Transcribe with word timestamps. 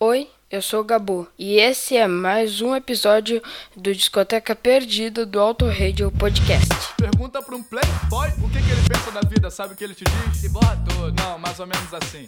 Oi, 0.00 0.30
eu 0.48 0.62
sou 0.62 0.82
o 0.82 0.84
Gabu 0.84 1.26
e 1.36 1.56
esse 1.56 1.96
é 1.96 2.06
mais 2.06 2.60
um 2.60 2.72
episódio 2.76 3.42
do 3.76 3.92
Discoteca 3.92 4.54
Perdida 4.54 5.26
do 5.26 5.40
Auto 5.40 5.66
Radio 5.66 6.12
Podcast. 6.12 6.68
Pergunta 6.96 7.42
para 7.42 7.56
um 7.56 7.64
playboy 7.64 8.28
o 8.40 8.48
que, 8.48 8.62
que, 8.62 8.70
ele 8.70 8.82
pensa 8.88 9.10
da 9.10 9.28
vida, 9.28 9.50
sabe 9.50 9.74
o 9.74 9.76
que 9.76 9.82
ele 9.82 9.96
te 9.96 10.04
diz? 10.04 10.44
E 10.44 10.50
borra 10.50 10.80
tudo. 10.88 11.12
Não, 11.20 11.36
mais 11.40 11.58
ou 11.58 11.66
menos 11.66 11.92
assim. 11.92 12.24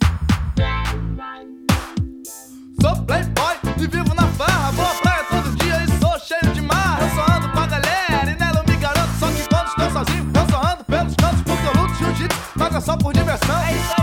Sou 2.83 3.05
playboy 3.05 3.57
e 3.77 3.87
vivo 3.87 4.15
na 4.17 4.27
farra, 4.33 4.73
vou 4.73 4.85
à 4.85 4.95
praia 4.95 5.25
todo 5.31 5.57
dia 5.59 5.77
e 5.85 6.01
sou 6.01 6.19
cheio 6.19 6.53
de 6.53 6.61
marra. 6.63 7.05
Eu 7.05 7.15
só 7.15 7.37
ando 7.37 7.53
pra 7.53 7.67
galera 7.67 8.33
e 8.33 8.37
nela 8.37 8.65
eu 8.67 8.73
me 8.73 8.81
garanto, 8.81 9.13
só 9.21 9.29
que 9.29 9.49
quando 9.49 9.69
estou 9.69 9.91
sozinho 9.93 10.33
eu 10.35 10.51
só 10.51 10.73
ando 10.73 10.85
pelos 10.87 11.15
cantos 11.15 11.43
porque 11.43 11.67
eu 11.69 11.81
luto 11.81 11.95
jiu-jitsu, 11.95 12.59
paga 12.59 12.79
é 12.79 12.81
só 12.81 12.97
por 12.97 13.13
diversão. 13.13 13.63
É 13.63 13.77
isso 13.77 14.00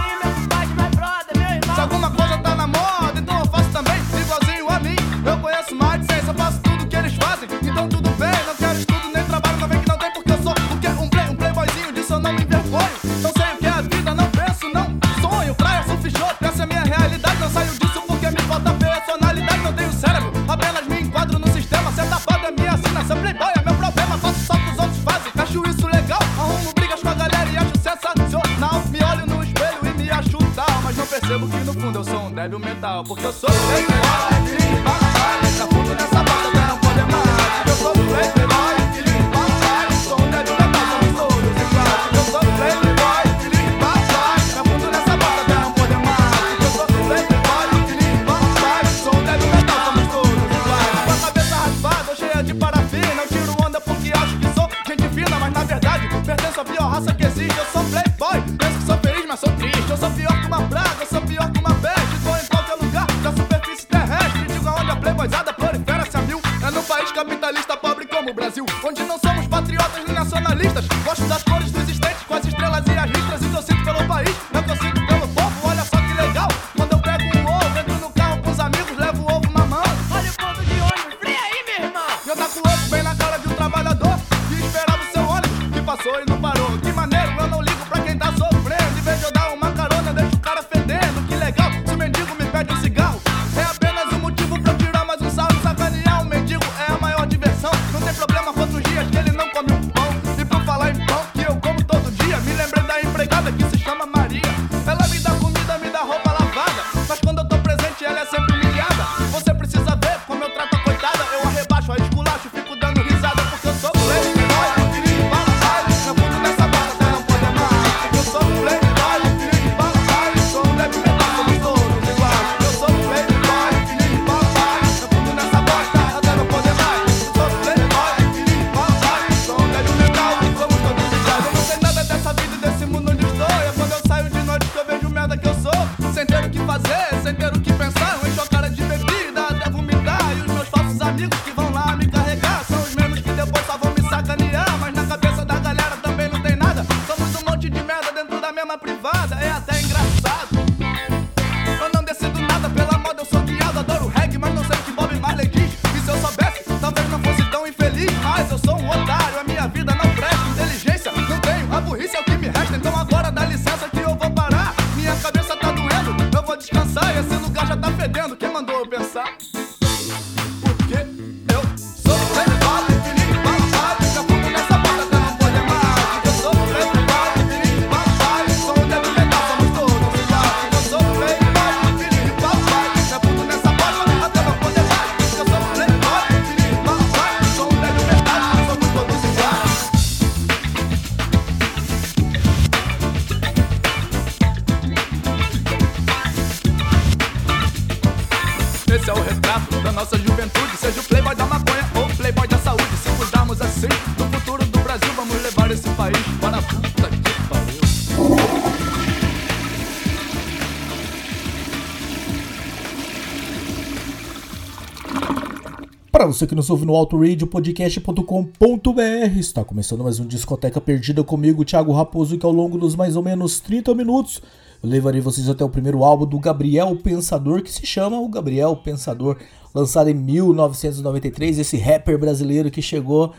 Para 216.18 216.26
você 216.26 216.48
que 216.48 216.56
nos 216.56 216.68
ouve 216.72 216.84
no 216.84 216.96
altoradioPodcast.com.br, 216.96 219.40
está 219.40 219.64
começando 219.64 220.04
mais 220.04 220.20
um 220.20 220.26
Discoteca 220.26 220.82
Perdida 220.82 221.24
comigo, 221.24 221.64
Thiago 221.64 221.92
Raposo, 221.92 222.40
que 222.40 222.46
ao 222.46 222.52
longo 222.52 222.76
dos 222.76 222.96
mais 222.96 223.16
ou 223.16 223.22
menos 223.22 223.60
30 223.60 223.94
minutos 223.94 224.42
eu 224.82 224.90
levarei 224.90 225.22
vocês 225.22 225.48
até 225.48 225.64
o 225.64 225.70
primeiro 225.70 226.04
álbum 226.04 226.26
do 226.26 226.40
Gabriel 226.40 226.96
Pensador, 226.96 227.62
que 227.62 227.72
se 227.72 227.86
chama 227.86 228.20
O 228.20 228.28
Gabriel 228.30 228.76
Pensador, 228.78 229.38
lançado 229.76 230.10
em 230.10 230.16
1993, 230.16 231.60
esse 231.60 231.78
rapper 231.78 232.18
brasileiro 232.18 232.72
que 232.72 232.82
chegou 232.82 233.34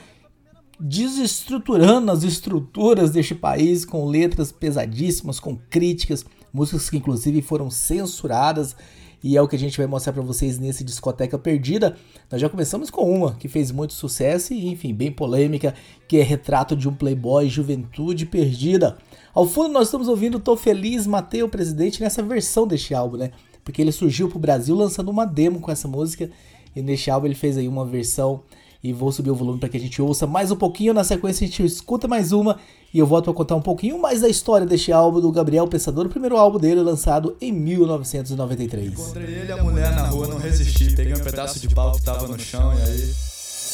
desestruturando 0.79 2.13
as 2.13 2.23
estruturas 2.23 3.11
deste 3.11 3.35
país 3.35 3.85
com 3.85 4.07
letras 4.07 4.53
pesadíssimas, 4.53 5.41
com 5.41 5.59
críticas, 5.69 6.25
músicas 6.55 6.89
que 6.89 6.99
inclusive 6.99 7.43
foram 7.43 7.73
censuradas 7.73 8.77
e 9.23 9.37
é 9.37 9.43
o 9.43 9.49
que 9.49 9.57
a 9.57 9.59
gente 9.59 9.77
vai 9.77 9.87
mostrar 9.87 10.13
para 10.13 10.23
vocês 10.23 10.59
nesse 10.59 10.85
Discoteca 10.85 11.39
Perdida. 11.39 11.97
Nós 12.31 12.41
já 12.41 12.49
começamos 12.49 12.91
com 12.91 13.03
uma 13.11 13.35
que 13.35 13.49
fez 13.49 13.71
muito 13.71 13.93
sucesso 13.93 14.53
e, 14.53 14.69
enfim, 14.69 14.95
bem 14.95 15.11
polêmica, 15.11 15.75
que 16.07 16.19
é 16.19 16.23
Retrato 16.23 16.77
de 16.77 16.89
um 16.89 16.95
Playboy 16.95 17.49
Juventude 17.49 18.27
Perdida. 18.27 18.97
Ao 19.35 19.47
fundo 19.47 19.69
nós 19.71 19.89
estamos 19.89 20.09
ouvindo 20.09 20.39
Tô 20.39 20.57
Feliz, 20.57 21.07
Matei 21.07 21.43
o 21.43 21.49
Presidente 21.49 22.01
nessa 22.01 22.23
versão 22.23 22.67
deste 22.67 22.95
álbum, 22.95 23.17
né? 23.17 23.31
Porque 23.65 23.83
ele 23.83 23.93
surgiu 23.93 24.29
pro 24.29 24.39
Brasil 24.39 24.75
lançando 24.75 25.11
uma 25.11 25.27
demo 25.27 25.61
com 25.61 25.71
essa 25.71 25.87
música 25.87 26.31
e 26.75 26.81
neste 26.81 27.11
álbum 27.11 27.27
ele 27.27 27.35
fez 27.35 27.57
aí 27.57 27.69
uma 27.69 27.85
versão 27.85 28.43
e 28.83 28.93
vou 28.93 29.11
subir 29.11 29.31
o 29.31 29.35
volume 29.35 29.59
para 29.59 29.69
que 29.69 29.77
a 29.77 29.81
gente 29.81 30.01
ouça 30.01 30.27
mais 30.27 30.51
um 30.51 30.57
pouquinho. 30.57 30.95
Na 30.95 31.05
sequência, 31.05 31.45
a 31.45 31.49
gente 31.49 31.65
escuta 31.65 32.07
mais 32.07 32.33
uma 32.33 32.59
e 32.93 32.99
eu 32.99 33.07
volto 33.07 33.25
para 33.25 33.35
contar 33.35 33.57
um 33.57 33.61
pouquinho 33.61 34.01
mais 34.01 34.21
da 34.21 34.29
história 34.29 34.67
deste 34.67 34.93
álbum 34.93 35.21
do 35.21 35.31
Gabriel 35.33 35.67
Pensador, 35.67 36.07
o 36.07 36.09
primeiro 36.09 36.37
álbum 36.37 36.59
dele 36.59 36.81
lançado 36.81 37.37
em 37.41 37.53
1993. 37.53 38.93
Encontrei 38.93 39.25
ele 39.25 39.49
e 39.49 39.53
a 39.53 39.63
mulher 39.63 39.95
na 39.95 40.07
rua, 40.07 40.29
não 40.29 40.39
resisti. 40.39 40.95
Peguei 40.95 41.15
um 41.15 41.21
pedaço 41.21 41.61
de 41.61 41.69
pau 41.75 41.93
que 41.93 42.03
tava 42.03 42.27
no 42.29 42.39
chão 42.39 42.73
e 42.75 42.83
aí. 42.83 43.15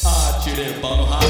Atirei 0.05 0.71
o 0.71 0.81
pau 0.81 0.97
no 0.97 1.03
rato, 1.03 1.25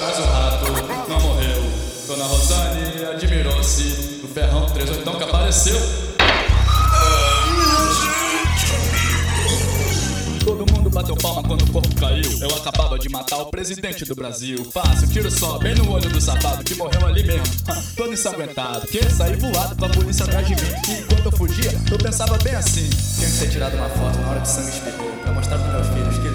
mas 0.00 0.18
o 0.18 0.22
rato 0.22 1.08
não 1.08 1.20
morreu. 1.20 1.62
Dona 2.06 2.24
Rosane 2.24 3.04
admirou-se 3.12 3.82
do 4.22 4.28
ferrão 4.28 4.66
38 4.66 5.18
que 5.18 5.24
apareceu. 5.24 6.07
Bateu 11.08 11.16
palma 11.16 11.42
quando 11.42 11.62
o 11.62 11.72
corpo 11.72 11.94
caiu. 11.96 12.38
Eu 12.40 12.54
acabava 12.56 12.98
de 12.98 13.08
matar 13.08 13.38
o 13.38 13.46
presidente 13.46 14.04
do 14.04 14.14
Brasil. 14.14 14.64
Fácil, 14.70 15.08
tiro 15.08 15.30
só, 15.30 15.58
bem 15.58 15.74
no 15.74 15.90
olho 15.90 16.08
do 16.10 16.20
safado 16.20 16.62
que 16.62 16.74
morreu 16.74 17.06
ali 17.06 17.22
mesmo. 17.24 17.46
Todo 17.96 18.12
ensanguentado, 18.12 18.86
que 18.86 19.02
saí 19.10 19.36
voado 19.36 19.76
com 19.76 19.84
a 19.86 19.88
polícia 19.88 20.24
atrás 20.24 20.46
de 20.46 20.54
mim. 20.54 20.70
E 20.88 21.00
enquanto 21.00 21.26
eu 21.26 21.32
fugia, 21.32 21.72
eu 21.90 21.98
pensava 21.98 22.36
bem 22.38 22.54
assim: 22.54 22.88
tinha 22.90 23.30
que 23.30 23.38
ter 23.38 23.50
tirado 23.50 23.74
uma 23.76 23.88
foto 23.88 24.18
na 24.18 24.30
hora 24.30 24.40
que 24.40 24.48
sangue 24.48 24.70
espirrou. 24.70 25.08
Pra 25.22 25.32
mostrar 25.32 25.58
pros 25.58 25.72
meus 25.72 25.86
filhos 25.88 26.18
que 26.18 26.27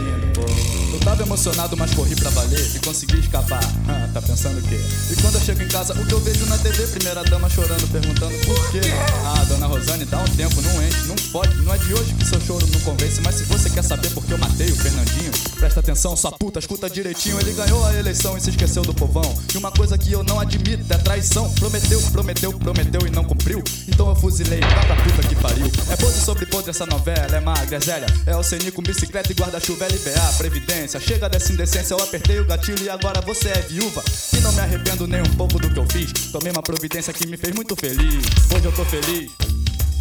tava 1.03 1.21
emocionado, 1.21 1.75
mas 1.75 1.94
corri 1.94 2.15
pra 2.15 2.29
valer 2.29 2.75
e 2.75 2.79
consegui 2.79 3.19
escapar. 3.19 3.63
Ah, 3.88 4.09
tá 4.13 4.21
pensando 4.21 4.59
o 4.59 4.61
quê? 4.61 4.79
E 5.11 5.21
quando 5.21 5.35
eu 5.35 5.41
chego 5.41 5.61
em 5.61 5.67
casa, 5.67 5.94
o 5.94 6.05
que 6.05 6.13
eu 6.13 6.19
vejo 6.19 6.45
na 6.45 6.57
TV, 6.57 6.88
primeira 6.88 7.23
dama 7.23 7.50
chorando, 7.50 7.88
perguntando 7.91 8.33
por 8.45 8.71
quê. 8.71 8.81
Ah, 9.25 9.44
dona 9.47 9.67
Rosane, 9.67 10.05
dá 10.05 10.19
um 10.19 10.27
tempo, 10.29 10.61
não 10.61 10.83
enche, 10.88 11.07
não 11.07 11.15
pode. 11.31 11.55
Não 11.57 11.73
é 11.73 11.77
de 11.77 11.94
hoje 11.94 12.13
que 12.13 12.25
seu 12.25 12.39
choro 12.41 12.65
não 12.67 12.79
convence, 12.81 13.21
mas 13.21 13.35
se 13.35 13.44
você 13.44 13.69
quer 13.69 13.83
saber 13.83 14.09
por 14.11 14.25
que 14.25 14.31
eu 14.31 14.38
matei 14.38 14.71
o 14.71 14.75
Fernandinho, 14.75 15.31
presta 15.59 15.81
atenção, 15.81 16.15
sua 16.15 16.31
puta, 16.31 16.59
escuta 16.59 16.89
direitinho. 16.89 17.39
Ele 17.39 17.51
ganhou 17.51 17.85
a 17.85 17.94
eleição 17.94 18.38
e 18.38 18.41
se 18.41 18.49
esqueceu 18.49 18.83
do 18.83 18.94
povão. 18.94 19.38
E 19.53 19.57
uma 19.57 19.71
coisa 19.71 19.97
que 19.97 20.11
eu 20.11 20.23
não 20.23 20.39
admito 20.39 20.91
é 20.94 20.97
traição. 20.97 21.51
Prometeu, 21.53 22.01
prometeu, 22.11 22.53
prometeu 22.53 23.07
e 23.07 23.09
não 23.09 23.23
cumpriu. 23.23 23.63
Então 23.88 24.07
eu 24.09 24.15
fuzilei, 24.15 24.61
vai 24.61 24.85
pra 24.85 24.95
puta 24.95 25.27
que 25.27 25.35
pariu. 25.35 25.65
É 25.89 25.95
podre 25.97 26.19
sobre 26.19 26.45
podre 26.45 26.69
essa 26.69 26.85
novela, 26.85 27.35
é 27.35 27.39
magra, 27.39 27.77
é 27.77 27.79
zélia. 27.79 28.07
É 28.25 28.35
o 28.35 28.44
com 28.71 28.81
bicicleta 28.81 29.31
e 29.31 29.35
guarda-chuva, 29.35 29.85
LBA, 29.85 30.33
Previdência. 30.38 30.93
Chega 31.00 31.30
dessa 31.30 31.51
indecência, 31.51 31.94
eu 31.94 32.00
apertei 32.01 32.40
o 32.40 32.45
gatilho 32.45 32.84
e 32.84 32.90
agora 32.90 33.22
você 33.22 33.50
é 33.50 33.62
viúva. 33.62 34.04
E 34.34 34.38
não 34.42 34.51
me 34.54 34.60
arrependo 34.60 35.07
nem 35.07 35.22
um 35.22 35.34
pouco 35.36 35.60
do 35.60 35.69
que 35.69 35.80
eu 35.80 35.86
fiz. 35.90 36.12
Tomei 36.31 36.51
uma 36.51 36.62
providência 36.62 37.12
que 37.13 37.25
me 37.28 37.38
fez 37.38 37.54
muito 37.54 37.75
feliz. 37.75 38.24
Hoje 38.56 38.66
eu 38.66 38.72
tô 38.72 38.86
feliz. 38.86 39.31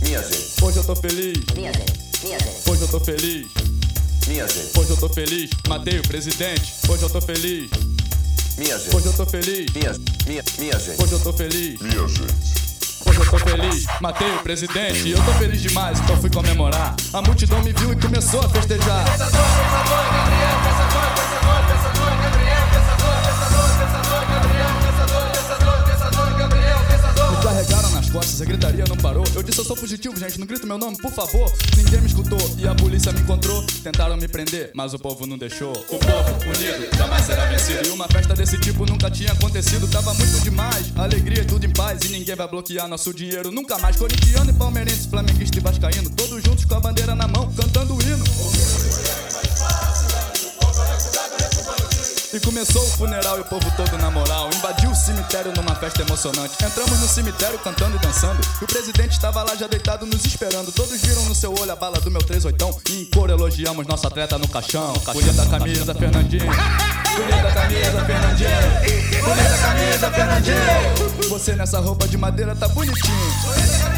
Minha 0.02 0.20
gente, 0.22 0.62
Hoje 0.62 0.76
eu 0.78 0.84
tô 0.84 0.96
feliz. 0.96 1.38
minha 1.54 1.72
gente, 1.72 1.92
minha 2.24 2.38
gente, 2.38 2.70
Hoje 2.70 2.82
eu 2.82 2.88
tô 2.88 3.00
feliz. 3.00 3.46
minha 4.26 4.46
gente, 4.48 4.78
Hoje 4.78 4.90
eu 4.90 4.96
tô 4.96 5.08
feliz. 5.08 5.50
Matei 5.68 5.98
o 5.98 6.02
presidente. 6.02 6.74
Hoje 6.88 7.02
eu 7.02 7.10
tô 7.10 7.20
feliz. 7.20 7.70
minha 8.58 8.78
gente, 8.78 8.96
Hoje 8.96 9.06
eu 9.06 9.12
tô 9.12 9.26
feliz. 9.26 9.72
minha, 9.74 9.92
minha, 10.26 10.44
minha 10.58 10.78
gente, 10.78 11.02
Hoje 11.02 11.12
eu 11.12 11.20
tô 11.20 11.32
feliz. 11.32 11.80
Hoje 13.04 13.18
eu 13.18 13.30
tô 13.30 13.38
feliz, 13.38 13.84
matei 14.00 14.30
o 14.30 14.38
presidente. 14.38 15.10
Eu 15.10 15.22
tô 15.24 15.32
feliz 15.34 15.60
demais, 15.60 15.98
então 16.00 16.16
fui 16.20 16.30
comemorar. 16.30 16.94
A 17.12 17.20
multidão 17.20 17.60
me 17.62 17.72
viu 17.72 17.92
e 17.92 17.96
começou 17.96 18.40
a 18.40 18.48
festejar. 18.48 19.04
Me 19.04 20.61
costas, 28.12 28.42
a 28.42 28.44
gritaria 28.44 28.84
não 28.86 28.96
parou. 28.96 29.24
Eu 29.34 29.42
disse 29.42 29.58
eu 29.58 29.64
sou 29.64 29.74
fugitivo, 29.74 30.16
gente, 30.18 30.38
não 30.38 30.46
grita 30.46 30.66
meu 30.66 30.76
nome, 30.76 30.98
por 30.98 31.10
favor. 31.10 31.50
Ninguém 31.76 32.00
me 32.00 32.06
escutou 32.06 32.38
e 32.58 32.68
a 32.68 32.74
polícia 32.74 33.10
me 33.10 33.20
encontrou. 33.20 33.64
Tentaram 33.82 34.16
me 34.16 34.28
prender, 34.28 34.70
mas 34.74 34.92
o 34.92 34.98
povo 34.98 35.26
não 35.26 35.38
deixou. 35.38 35.72
O 35.72 35.98
povo 35.98 36.32
unido 36.44 36.96
jamais 36.96 37.24
será 37.24 37.46
vencido. 37.46 37.88
E 37.88 37.90
uma 37.90 38.06
festa 38.06 38.34
desse 38.34 38.58
tipo 38.58 38.84
nunca 38.84 39.10
tinha 39.10 39.32
acontecido. 39.32 39.88
Tava 39.88 40.12
muito 40.14 40.40
demais, 40.40 40.92
alegria 40.96 41.44
tudo 41.44 41.64
em 41.64 41.72
paz. 41.72 42.02
E 42.02 42.08
ninguém 42.08 42.36
vai 42.36 42.46
bloquear 42.46 42.86
nosso 42.86 43.14
dinheiro 43.14 43.50
nunca 43.50 43.78
mais. 43.78 43.96
Corintiano 43.96 44.50
e 44.50 44.52
palmeirense, 44.52 45.08
flamenguista 45.08 45.56
e 45.56 45.60
vascaíno. 45.60 46.10
Todos 46.10 46.42
juntos 46.44 46.64
com 46.66 46.74
a 46.74 46.80
bandeira 46.80 47.14
na 47.14 47.26
mão, 47.26 47.50
cantando 47.54 47.94
o 47.94 48.02
hino. 48.02 48.24
E 52.34 52.40
começou 52.40 52.82
o 52.82 52.90
funeral 52.92 53.36
e 53.36 53.40
o 53.42 53.44
povo 53.44 53.70
todo 53.76 53.98
na 53.98 54.10
moral. 54.10 54.48
Invadiu 54.54 54.90
o 54.90 54.94
cemitério 54.94 55.52
numa 55.54 55.74
festa 55.74 56.00
emocionante. 56.00 56.64
Entramos 56.64 56.98
no 56.98 57.06
cemitério 57.06 57.58
cantando 57.58 57.94
e 57.96 57.98
dançando. 57.98 58.40
E 58.58 58.64
o 58.64 58.66
presidente 58.66 59.12
estava 59.12 59.42
lá 59.42 59.54
já 59.54 59.66
deitado 59.66 60.06
nos 60.06 60.24
esperando. 60.24 60.72
Todos 60.72 60.98
viram 61.02 61.22
no 61.26 61.34
seu 61.34 61.52
olho 61.52 61.70
a 61.70 61.76
bala 61.76 62.00
do 62.00 62.10
meu 62.10 62.22
38. 62.22 62.90
E 62.90 63.02
em 63.02 63.04
cor 63.04 63.28
elogiamos 63.28 63.86
nosso 63.86 64.06
atleta 64.06 64.38
no 64.38 64.48
caixão. 64.48 64.94
Bonita 65.12 65.44
camisa, 65.44 65.94
Fernandinho. 65.94 66.46
Bonita 66.46 67.52
camisa, 67.52 68.04
Fernandinho. 68.06 68.50
Bonita 69.22 69.58
camisa, 69.58 70.10
Fernandinho. 70.10 71.28
Você 71.28 71.52
nessa 71.52 71.80
roupa 71.80 72.08
de 72.08 72.16
madeira 72.16 72.56
tá 72.56 72.66
bonitinho. 72.68 73.91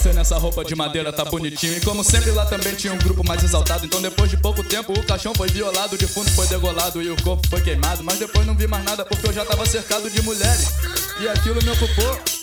Você 0.00 0.14
nessa 0.14 0.38
roupa 0.38 0.64
de 0.64 0.74
madeira 0.74 1.12
tá 1.12 1.26
bonitinho. 1.26 1.76
E 1.76 1.80
como 1.82 2.02
sempre 2.02 2.30
lá 2.30 2.46
também 2.46 2.74
tinha 2.74 2.90
um 2.90 2.96
grupo 2.96 3.22
mais 3.22 3.44
exaltado. 3.44 3.84
Então 3.84 4.00
depois 4.00 4.30
de 4.30 4.38
pouco 4.38 4.64
tempo 4.64 4.98
o 4.98 5.04
caixão 5.04 5.34
foi 5.34 5.48
violado, 5.48 5.94
o 5.94 5.98
defunto 5.98 6.30
foi 6.30 6.46
degolado 6.46 7.02
e 7.02 7.10
o 7.10 7.22
corpo 7.22 7.46
foi 7.48 7.60
queimado. 7.60 8.02
Mas 8.02 8.18
depois 8.18 8.46
não 8.46 8.56
vi 8.56 8.66
mais 8.66 8.82
nada 8.82 9.04
porque 9.04 9.28
eu 9.28 9.32
já 9.32 9.44
tava 9.44 9.66
cercado 9.66 10.08
de 10.08 10.22
mulheres. 10.22 10.72
E 11.20 11.28
aquilo 11.28 11.62
me 11.62 11.68
ocupou. 11.68 12.39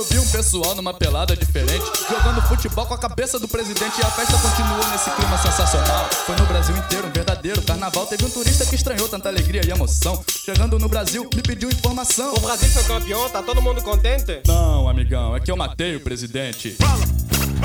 Eu 0.00 0.04
vi 0.04 0.18
um 0.18 0.26
pessoal 0.28 0.74
numa 0.74 0.94
pelada 0.94 1.36
diferente, 1.36 1.84
jogando 2.08 2.40
futebol 2.48 2.86
com 2.86 2.94
a 2.94 2.98
cabeça 2.98 3.38
do 3.38 3.46
presidente 3.46 3.98
e 3.98 4.02
a 4.02 4.10
festa 4.10 4.32
continuou 4.38 4.90
nesse 4.90 5.10
clima 5.10 5.36
sensacional. 5.36 6.08
Foi 6.24 6.34
no 6.36 6.46
Brasil 6.46 6.74
inteiro 6.74 7.06
um 7.06 7.10
verdadeiro 7.10 7.60
carnaval. 7.60 8.06
Teve 8.06 8.24
um 8.24 8.30
turista 8.30 8.64
que 8.64 8.76
estranhou 8.76 9.10
tanta 9.10 9.28
alegria 9.28 9.60
e 9.62 9.70
emoção. 9.70 10.24
Chegando 10.26 10.78
no 10.78 10.88
Brasil, 10.88 11.28
me 11.34 11.42
pediu 11.42 11.68
informação. 11.68 12.32
O 12.32 12.40
Brasil 12.40 12.70
foi 12.70 12.84
campeão, 12.84 13.28
tá 13.28 13.42
todo 13.42 13.60
mundo 13.60 13.82
contente? 13.82 14.40
Não, 14.46 14.88
amigão, 14.88 15.36
é 15.36 15.40
que 15.40 15.50
eu 15.50 15.56
matei 15.58 15.96
o 15.96 16.00
presidente. 16.00 16.78
Hoje 16.80 17.59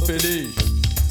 tô 0.00 0.06
feliz, 0.06 0.54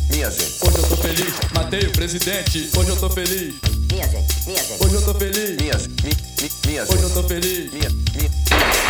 minha 0.09 0.31
gente, 0.31 0.55
hoje 0.61 0.77
eu 0.77 0.83
tô 0.89 0.97
feliz. 0.97 1.33
Matei 1.53 1.81
o 1.81 1.91
presidente, 1.91 2.69
hoje 2.75 2.89
eu 2.89 2.95
tô 2.97 3.09
feliz, 3.09 3.55
minha 3.91 4.07
gente, 4.07 4.47
minha 4.47 4.63
gente, 4.63 4.83
hoje 4.83 4.95
eu 4.95 5.01
tô 5.01 5.13
feliz, 5.13 5.61
minha, 5.61 5.77
mi, 5.77 6.17
mi, 6.41 6.51
minha 6.65 6.83
hoje 6.83 6.93
eu 6.93 7.01
gente, 7.01 7.13
tô 7.13 7.23
feliz. 7.23 7.71
minha, 7.71 7.89
minha, 7.89 8.29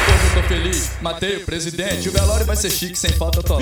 Hoje 0.10 0.26
eu 0.26 0.42
tô 0.42 0.48
feliz, 0.48 0.92
matei 1.02 1.36
o 1.38 1.46
presidente. 1.46 2.08
O 2.08 2.12
velório 2.12 2.46
vai 2.46 2.56
ser 2.56 2.72
chique, 2.72 2.98
sem 2.98 3.12
falta 3.12 3.42
lá. 3.54 3.60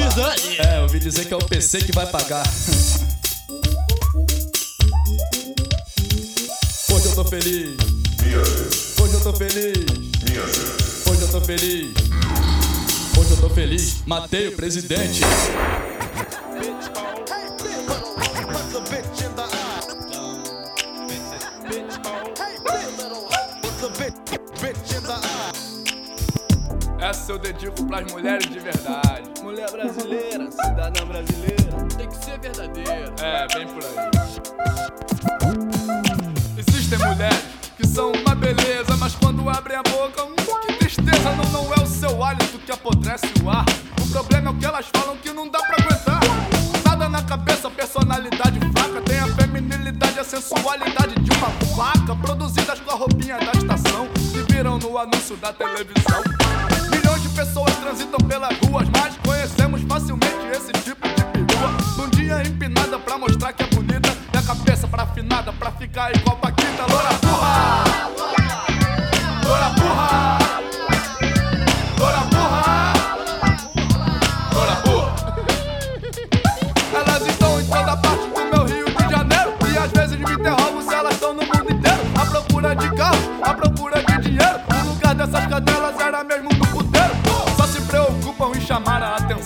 É, 0.60 0.77
eu 0.77 0.84
ouvi 0.84 1.00
dizer 1.00 1.25
que 1.25 1.34
é 1.34 1.38
o 1.38 1.44
PC 1.44 1.79
que 1.79 1.91
vai 1.91 2.06
pagar. 2.06 2.46
Hoje 6.91 7.06
eu 7.06 7.15
tô 7.15 7.25
feliz. 7.25 7.77
Hoje 9.01 9.13
eu 9.13 9.22
tô 9.22 9.34
feliz. 9.34 9.86
Hoje 11.08 11.22
eu 11.22 11.27
tô 11.29 11.41
feliz. 11.41 11.94
Hoje 13.17 13.32
eu 13.32 13.38
tô 13.38 13.50
feliz, 13.50 14.03
matei 14.06 14.48
o 14.50 14.51
presidente. 14.56 15.22
Essa 27.00 27.32
eu 27.32 27.38
dedico 27.38 27.86
pras 27.86 28.12
mulheres 28.12 28.50
de 28.50 28.60
verdade. 28.60 29.30
Mulher 29.44 29.70
brasileira, 29.72 30.50
cidadã 30.50 31.06
brasileira. 31.06 31.88
Tem 31.96 32.08
que 32.10 32.16
ser 32.18 32.39
verdadeira. 32.39 33.13
É, 33.22 33.48
bem 33.56 33.68
por 33.68 33.84
aí. 33.84 34.10
Existem 36.58 36.98
mulheres 36.98 37.44
que 37.77 37.86
são 37.86 38.12
uma 38.12 38.34
beleza, 38.34 38.98
mas 38.98 39.13
quando 39.16 39.48
abrem 39.48 39.77
a 39.77 39.84
boca, 39.84 40.24
hum, 40.24 40.36
que 40.66 40.74
tristeza, 40.74 41.32
não, 41.36 41.63
não 41.63 41.74
é 41.75 41.84
o 41.84 41.86
seu 41.86 42.24
hálito 42.24 42.58
que 42.58 42.72
apodrece 42.72 43.27
o 43.44 43.50
ar. 43.50 43.66
O 44.01 44.10
problema 44.10 44.50
é 44.50 44.51
o 44.51 44.58
que 44.58 44.66
elas 44.66 44.88
falam 44.92 45.16
que 45.18 45.32
não 45.32 45.48
dá 45.48 45.60
pra 45.60 45.77
aguentar. 45.80 46.20
Nada 46.84 47.08
na 47.08 47.22
cabeça, 47.22 47.70
personalidade 47.70 48.60
fraca. 48.72 49.01
Tem 49.01 49.20
a 49.20 49.27
feminilidade, 49.27 50.20
a 50.20 50.24
sensualidade 50.24 51.13
de 51.20 51.32
uma 51.38 51.50
vaca. 51.75 52.16
Produzidas 52.16 52.80
com 52.80 52.92
a 52.92 52.96
roupinha 52.96 53.38
da 53.38 53.51
estação, 53.51 54.08
que 54.32 54.51
viram 54.51 54.80
no 54.80 54.98
anúncio 54.98 55.38
da 55.38 55.54
televisão. 55.54 56.37
Pessoas 57.38 57.75
transitam 57.75 58.17
pelas 58.27 58.58
ruas, 58.58 58.88
mas 58.89 59.15
conhecemos 59.24 59.84
facilmente 59.84 60.48
esse 60.53 60.72
tipo 60.84 61.08
de 61.08 61.24
perua. 61.24 61.70
Num 61.96 62.10
dia 62.10 62.41
empinada 62.41 62.98
pra 62.98 63.15
mostrar 63.15 63.53
que 63.53 63.62
é 63.62 63.67
bonita, 63.67 64.10
e 64.34 64.38
a 64.38 64.41
cabeça 64.41 64.88
pra 64.88 65.03
afinada 65.03 65.53
pra 65.53 65.72
ficar 65.74 66.15
igual 66.15 66.36
Paquita. 66.38 66.84
Loura! 66.89 67.87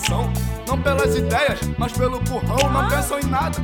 atenção. 0.02 0.32
Não 0.68 0.82
pelas 0.82 1.16
ideias, 1.16 1.60
mas 1.78 1.92
pelo 1.92 2.20
burrão. 2.22 2.72
Não 2.72 2.90
pensam 2.90 3.20
em 3.20 3.26
nada, 3.26 3.58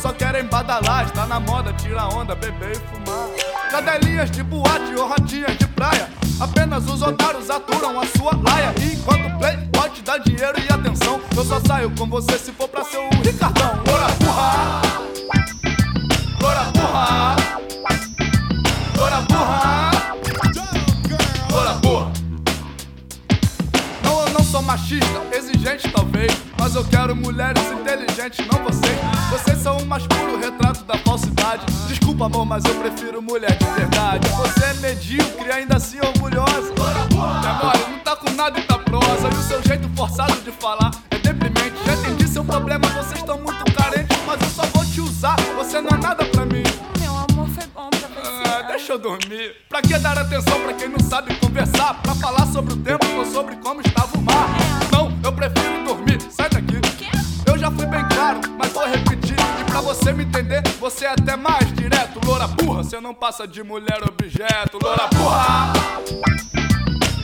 só 0.00 0.12
querem 0.12 0.44
badalar. 0.44 1.06
Está 1.06 1.26
na 1.26 1.40
moda, 1.40 1.72
tira 1.72 2.06
onda, 2.08 2.34
beber 2.34 2.72
e 2.72 2.74
fumar. 2.74 3.28
Cadelinhas 3.70 4.30
de 4.30 4.42
boate 4.42 4.94
ou 4.96 5.08
ratinhas 5.08 5.56
de 5.56 5.66
praia. 5.68 6.08
Apenas 6.40 6.86
os 6.88 7.02
otários 7.02 7.48
aturam 7.48 8.00
a 8.00 8.06
sua 8.06 8.32
laia. 8.36 8.74
E 8.80 8.94
enquanto 8.94 9.38
play, 9.38 9.56
pode 9.72 10.02
dar 10.02 10.18
dinheiro 10.18 10.58
e 10.58 10.72
atenção. 10.72 11.20
Eu 11.36 11.44
só 11.44 11.60
saio 11.60 11.90
com 11.96 12.06
você 12.06 12.38
se 12.38 12.52
for 12.52 12.68
pra 12.68 12.84
ser 12.84 12.98
o 12.98 13.08
Ricardão. 13.22 13.82
Ora, 13.92 14.08
burra! 14.20 14.82
Ora, 16.44 16.64
burra! 16.72 17.36
Ora, 19.00 19.20
burra! 19.22 19.90
Ora, 21.54 21.74
porra! 21.80 22.12
Não, 24.02 24.20
eu 24.20 24.30
não 24.30 24.42
sou 24.42 24.62
machista 24.62 25.22
exigente 25.62 25.88
talvez. 25.92 26.32
Mas 26.58 26.74
eu 26.74 26.84
quero 26.84 27.14
mulheres 27.14 27.62
inteligentes, 27.72 28.46
não 28.46 28.62
vocês. 28.64 28.98
Vocês 29.30 29.58
são 29.58 29.78
o 29.78 29.86
mais 29.86 30.06
puro 30.06 30.38
retrato 30.38 30.84
da 30.84 30.98
falsidade. 30.98 31.64
Desculpa, 31.88 32.26
amor, 32.26 32.44
mas 32.44 32.64
eu 32.64 32.74
prefiro 32.74 33.22
mulher 33.22 33.56
de 33.56 33.64
verdade. 33.64 34.28
Você 34.28 34.64
é 34.64 34.74
medíocre 34.74 35.46
e 35.46 35.52
ainda 35.52 35.76
assim 35.76 35.98
orgulhosa. 36.00 36.72
É 36.72 37.64
mole, 37.64 37.92
não 37.92 37.98
tá 38.00 38.16
com 38.16 38.30
nada 38.30 38.58
e 38.58 38.62
tá 38.62 38.78
prosa. 38.78 39.28
E 39.28 39.36
o 39.36 39.42
seu 39.42 39.62
jeito 39.62 39.88
forçado 39.96 40.40
de 40.42 40.50
falar 40.52 40.90
é 41.10 41.18
deprimente. 41.18 41.76
Já 41.86 41.94
entendi 41.94 42.28
seu 42.28 42.44
problema, 42.44 42.86
vocês 42.88 43.20
estão 43.20 43.38
muito 43.38 43.64
carentes. 43.72 44.18
Mas 44.26 44.40
eu 44.40 44.48
só 44.48 44.62
vou 44.66 44.84
te 44.84 45.00
usar, 45.00 45.36
você 45.56 45.80
não 45.80 45.90
é 45.90 45.96
nada 45.96 46.24
pra 46.24 46.44
mim. 46.44 46.62
Meu 47.00 47.12
amor 47.12 47.48
foi 47.48 47.66
bom 47.74 47.88
pra 47.90 48.08
você. 48.08 48.42
Ah, 48.46 48.62
deixa 48.68 48.92
eu 48.92 48.98
dormir. 48.98 49.54
Pra 49.68 49.82
que 49.82 49.96
dar 49.98 50.18
atenção 50.18 50.60
pra 50.60 50.74
quem 50.74 50.88
não 50.88 51.00
sabe 51.00 51.34
conversar? 51.36 51.94
Pra 52.02 52.14
falar 52.14 52.46
sobre 52.46 52.74
o 52.74 52.76
tempo 52.76 53.06
ou 53.16 53.26
sobre 53.26 53.56
como 53.56 53.80
estava 53.80 54.01
você 60.02 60.12
me 60.12 60.24
entender, 60.24 60.60
você 60.80 61.04
é 61.04 61.10
até 61.10 61.36
mais 61.36 61.72
direto. 61.74 62.18
Loura 62.26 62.48
burra, 62.48 62.82
você 62.82 63.00
não 63.00 63.14
passa 63.14 63.46
de 63.46 63.62
mulher 63.62 64.00
objeto. 64.02 64.78
Loura 64.82 65.06
burra. 65.14 65.72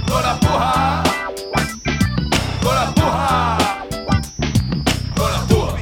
Loura 0.08 0.34
burra. 0.34 1.02
Loura 2.62 2.86
burra. 2.92 3.58
Loura 5.16 5.38
burra. 5.48 5.80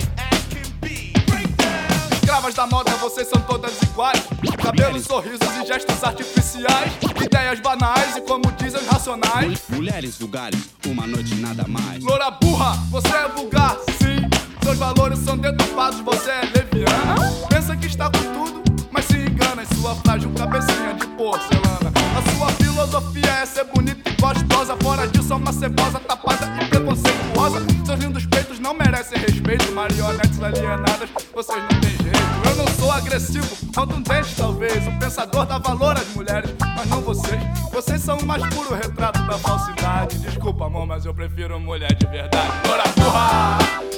Escravas 2.14 2.54
da 2.54 2.66
moda, 2.66 2.90
vocês 2.92 3.28
são 3.28 3.42
todas 3.42 3.82
iguais. 3.82 4.22
Cabelos, 4.56 5.04
sorrisos 5.04 5.54
e 5.62 5.66
gestos 5.66 6.02
artificiais. 6.02 6.92
Ideias 7.22 7.60
banais 7.60 8.16
e, 8.16 8.22
como 8.22 8.50
dizem 8.52 8.80
os 8.80 8.86
racionais. 8.86 9.60
Mulheres 9.68 10.16
vulgares, 10.16 10.60
uma 10.86 11.06
noite 11.06 11.34
nada 11.34 11.66
mais. 11.68 12.02
Loura 12.02 12.30
burra, 12.30 12.72
você 12.90 13.14
é 13.14 13.28
vulgar, 13.28 13.76
sim. 13.98 14.25
Seus 14.66 14.78
valores 14.78 15.20
são 15.20 15.38
deturpados, 15.38 16.00
você 16.00 16.28
é 16.28 16.40
leviana. 16.40 17.14
Pensa 17.48 17.76
que 17.76 17.86
está 17.86 18.06
com 18.06 18.18
tudo, 18.32 18.64
mas 18.90 19.04
se 19.04 19.16
engana 19.16 19.62
em 19.62 19.76
sua 19.76 19.94
frágil 19.94 20.28
cabecinha 20.36 20.92
de 20.94 21.06
porcelana. 21.06 21.92
A 22.18 22.36
sua 22.36 22.48
filosofia 22.48 23.30
é 23.30 23.46
ser 23.46 23.62
bonita 23.66 24.10
e 24.10 24.20
gostosa. 24.20 24.76
Fora 24.82 25.06
disso, 25.06 25.32
é 25.32 25.36
uma 25.36 25.52
cebosa 25.52 26.00
tapada 26.00 26.48
e 26.60 26.64
preconceituosa. 26.64 27.64
Seus 27.86 28.00
lindos 28.00 28.26
peitos 28.26 28.58
não 28.58 28.74
merecem 28.74 29.20
respeito. 29.20 29.70
Marionetes 29.70 30.42
alienadas, 30.42 31.10
vocês 31.32 31.62
não 31.62 31.80
têm 31.80 31.90
jeito. 31.90 32.48
Eu 32.50 32.56
não 32.56 32.66
sou 32.74 32.90
agressivo, 32.90 33.72
contundente 33.72 34.34
talvez. 34.36 34.84
O 34.84 34.98
pensador 34.98 35.46
dá 35.46 35.58
valor 35.58 35.96
às 35.96 36.08
mulheres, 36.12 36.52
mas 36.58 36.88
não 36.88 37.00
vocês. 37.02 37.40
Vocês 37.72 38.02
são 38.02 38.18
o 38.18 38.26
mais 38.26 38.44
puro 38.52 38.74
retrato 38.74 39.22
da 39.28 39.38
falsidade. 39.38 40.18
Desculpa, 40.18 40.66
amor, 40.66 40.88
mas 40.88 41.06
eu 41.06 41.14
prefiro 41.14 41.60
mulher 41.60 41.94
de 41.94 42.06
verdade. 42.08 42.50
Loura 42.66 42.84
burra! 42.96 43.95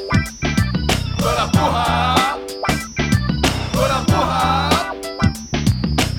Loura 1.29 1.47
burra! 1.49 2.39
Loura 3.75 4.01
burra! 4.09 4.71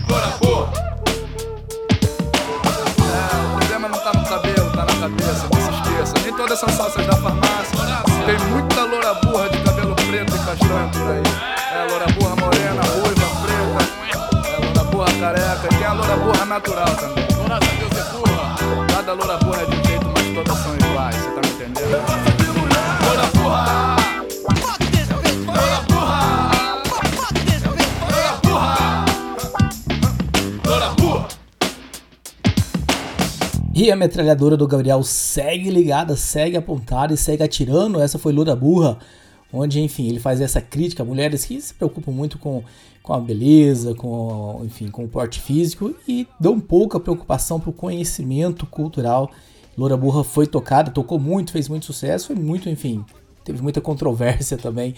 Loura 0.08 0.28
burra! 0.40 0.70
É, 3.02 3.18
o 3.44 3.58
problema 3.58 3.88
não 3.90 3.98
tá 3.98 4.14
no 4.14 4.24
cabelo, 4.24 4.70
tá 4.70 4.86
na 4.86 4.94
cabeça, 5.00 5.48
não 5.52 5.60
se 5.60 5.72
esqueça. 5.72 6.14
Nem 6.24 6.34
todas 6.36 6.60
são 6.60 6.70
salsas 6.70 7.08
da 7.08 7.14
farmácia. 7.14 7.76
Tem 8.24 8.38
muita 8.52 8.84
loura 8.84 9.16
burra 9.16 9.50
de 9.50 9.58
cabelo 9.64 9.96
preto 9.96 10.36
e 10.36 10.40
castanho 10.46 10.90
por 10.92 11.12
aí. 11.12 11.24
É, 11.74 11.88
loura 11.90 12.06
burra 12.14 12.36
morena, 12.36 12.84
ruiva, 12.84 13.28
preta. 13.42 13.82
É, 14.48 14.64
loura 14.64 14.84
burra 14.92 15.12
careca. 15.20 15.68
Tem 15.70 15.86
a 15.88 15.94
loura 15.94 16.18
burra 16.18 16.46
natural 16.46 16.96
também. 16.96 17.26
Graças 17.46 17.68
a 17.68 17.76
Deus 17.80 17.98
é 17.98 18.04
burra. 18.12 18.56
Cada 18.94 19.14
loura 19.14 19.38
burra 19.38 19.64
é 19.64 19.66
de 19.66 19.76
um 19.76 19.84
jeito, 19.86 20.06
mas 20.14 20.28
todas 20.36 20.58
são 20.60 20.76
iguais, 20.76 21.16
você 21.16 21.32
tá 21.32 21.42
me 21.42 21.50
entendendo? 21.56 22.29
E 33.82 33.90
a 33.90 33.96
metralhadora 33.96 34.58
do 34.58 34.68
Gabriel 34.68 35.02
segue 35.04 35.70
ligada, 35.70 36.14
segue 36.18 36.58
apontada 36.58 37.14
e 37.14 37.18
segue 37.18 37.44
atirando. 37.44 38.02
Essa 38.02 38.20
foi 38.20 38.34
Loura 38.34 38.54
Burra, 38.54 39.00
onde, 39.54 39.80
enfim, 39.80 40.10
ele 40.10 40.20
faz 40.20 40.42
essa 40.42 40.60
crítica 40.60 41.02
a 41.02 41.06
mulheres 41.06 41.46
que 41.46 41.62
se 41.62 41.74
preocupam 41.74 42.12
muito 42.12 42.38
com, 42.38 42.62
com 43.02 43.14
a 43.14 43.20
beleza, 43.22 43.96
com, 43.96 44.64
enfim, 44.66 44.90
com 44.90 45.06
o 45.06 45.08
porte 45.08 45.40
físico 45.40 45.96
e 46.06 46.28
dão 46.38 46.60
pouca 46.60 47.00
preocupação 47.00 47.58
para 47.58 47.70
o 47.70 47.74
conhecimento 47.74 48.66
cultural. 48.66 49.32
Loura 49.78 49.96
Burra 49.96 50.26
foi 50.26 50.46
tocada, 50.46 50.92
tocou 50.92 51.18
muito, 51.18 51.54
fez 51.54 51.70
muito 51.70 51.86
sucesso, 51.86 52.28
foi 52.28 52.36
muito, 52.36 52.68
enfim, 52.68 53.06
teve 53.46 53.62
muita 53.62 53.80
controvérsia 53.80 54.58
também. 54.62 54.94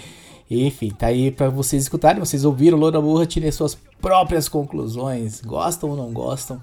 Enfim, 0.50 0.90
tá 0.90 1.06
aí 1.06 1.30
para 1.30 1.50
vocês 1.50 1.84
escutarem, 1.84 2.20
vocês 2.20 2.44
ouviram 2.44 2.80
Loura 2.80 3.00
Burra, 3.00 3.28
tirem 3.28 3.52
suas 3.52 3.78
próprias 4.02 4.50
conclusões, 4.50 5.40
gostam 5.40 5.92
ou 5.92 5.96
não 5.96 6.12
gostam. 6.12 6.60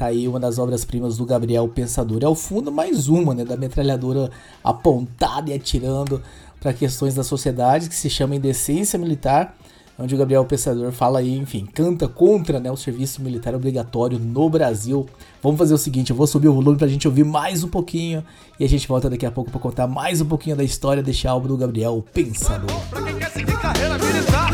Tá 0.00 0.06
aí 0.06 0.26
uma 0.26 0.40
das 0.40 0.58
obras-primas 0.58 1.18
do 1.18 1.26
Gabriel 1.26 1.68
Pensador. 1.68 2.20
É 2.22 2.26
o 2.26 2.34
fundo 2.34 2.72
mais 2.72 3.06
uma, 3.06 3.34
né, 3.34 3.44
da 3.44 3.54
metralhadora 3.54 4.30
apontada 4.64 5.50
e 5.50 5.52
atirando 5.52 6.22
para 6.58 6.72
questões 6.72 7.14
da 7.14 7.22
sociedade 7.22 7.86
que 7.86 7.94
se 7.94 8.08
chama 8.08 8.34
Indecência 8.34 8.98
Militar, 8.98 9.54
onde 9.98 10.14
o 10.14 10.18
Gabriel 10.18 10.42
Pensador 10.46 10.90
fala 10.90 11.18
aí, 11.18 11.36
enfim, 11.36 11.66
canta 11.66 12.08
contra 12.08 12.58
né, 12.58 12.70
o 12.72 12.78
serviço 12.78 13.20
militar 13.20 13.54
obrigatório 13.54 14.18
no 14.18 14.48
Brasil. 14.48 15.06
Vamos 15.42 15.58
fazer 15.58 15.74
o 15.74 15.78
seguinte, 15.78 16.08
eu 16.08 16.16
vou 16.16 16.26
subir 16.26 16.48
o 16.48 16.54
volume 16.54 16.78
pra 16.78 16.88
gente 16.88 17.06
ouvir 17.06 17.26
mais 17.26 17.62
um 17.62 17.68
pouquinho 17.68 18.24
e 18.58 18.64
a 18.64 18.68
gente 18.70 18.88
volta 18.88 19.10
daqui 19.10 19.26
a 19.26 19.30
pouco 19.30 19.50
para 19.50 19.60
contar 19.60 19.86
mais 19.86 20.22
um 20.22 20.26
pouquinho 20.26 20.56
da 20.56 20.64
história 20.64 21.02
deste 21.02 21.28
álbum 21.28 21.46
do 21.46 21.58
Gabriel 21.58 22.02
Pensador. 22.14 22.80
Pra 22.88 23.02
quem 23.02 23.18
quer 23.18 23.30
seguir 23.32 23.58
carreira 23.58 23.98
militar, 23.98 24.50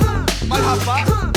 mas 0.49 0.61
rapaz, 0.61 1.36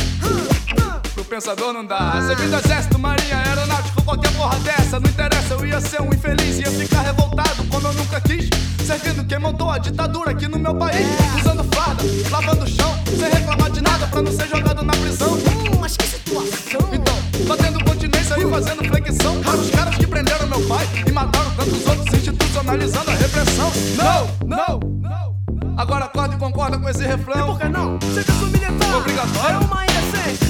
pensador 1.30 1.72
não 1.72 1.86
dá. 1.86 2.22
Servir 2.26 2.50
do 2.50 2.56
exército, 2.56 2.98
marinha, 2.98 3.38
aeronáutico, 3.38 4.02
qualquer 4.02 4.34
porra 4.34 4.58
dessa, 4.60 5.00
não 5.00 5.10
interessa, 5.10 5.54
eu 5.54 5.66
ia 5.66 5.80
ser 5.80 6.02
um 6.02 6.08
infeliz, 6.08 6.58
ia 6.58 6.72
ficar 6.72 7.02
revoltado 7.02 7.64
como 7.70 7.88
eu 7.88 7.94
nunca 7.94 8.20
quis. 8.20 8.50
Servindo 8.84 9.24
quem 9.26 9.38
montou 9.38 9.70
a 9.70 9.78
ditadura 9.78 10.32
aqui 10.32 10.48
no 10.48 10.58
meu 10.58 10.74
país, 10.74 11.06
usando 11.40 11.64
farda, 11.76 12.04
lavando 12.32 12.66
o 12.66 12.68
chão, 12.68 12.96
sem 13.06 13.30
reclamar 13.30 13.70
de 13.70 13.82
nada 13.82 14.08
pra 14.08 14.22
não 14.24 14.32
ser 14.32 14.48
jogado 14.48 14.84
na 14.84 14.94
prisão. 14.94 15.34
Hum, 15.34 15.78
mas 15.80 15.96
que 15.96 16.08
situação. 16.08 16.90
Então, 16.92 17.46
batendo 17.48 17.86
continência 17.86 18.36
e 18.40 18.50
fazendo 18.50 18.84
flexão. 18.86 19.40
Para 19.44 19.58
os 19.58 19.70
caras 19.70 19.96
que 19.96 20.08
prenderam 20.08 20.48
meu 20.48 20.68
pai 20.68 20.88
e 21.06 21.12
mataram 21.12 21.52
tantos 21.52 21.86
outros, 21.86 22.12
institucionalizando 22.12 23.12
a 23.12 23.14
repressão. 23.14 23.72
Não, 23.96 24.48
não, 24.48 24.80
não. 25.00 25.36
Agora 25.78 26.06
acorda 26.06 26.36
e 26.36 26.40
concorda 26.40 26.80
com 26.80 26.90
esse 26.90 27.06
refrão. 27.06 27.46
Por 27.46 27.60
que 27.60 27.70
não? 27.70 28.00
Serviço 28.02 28.46
militar 28.48 28.96
Obrigatório. 28.98 29.56
É 29.56 29.60
uma 29.60 29.89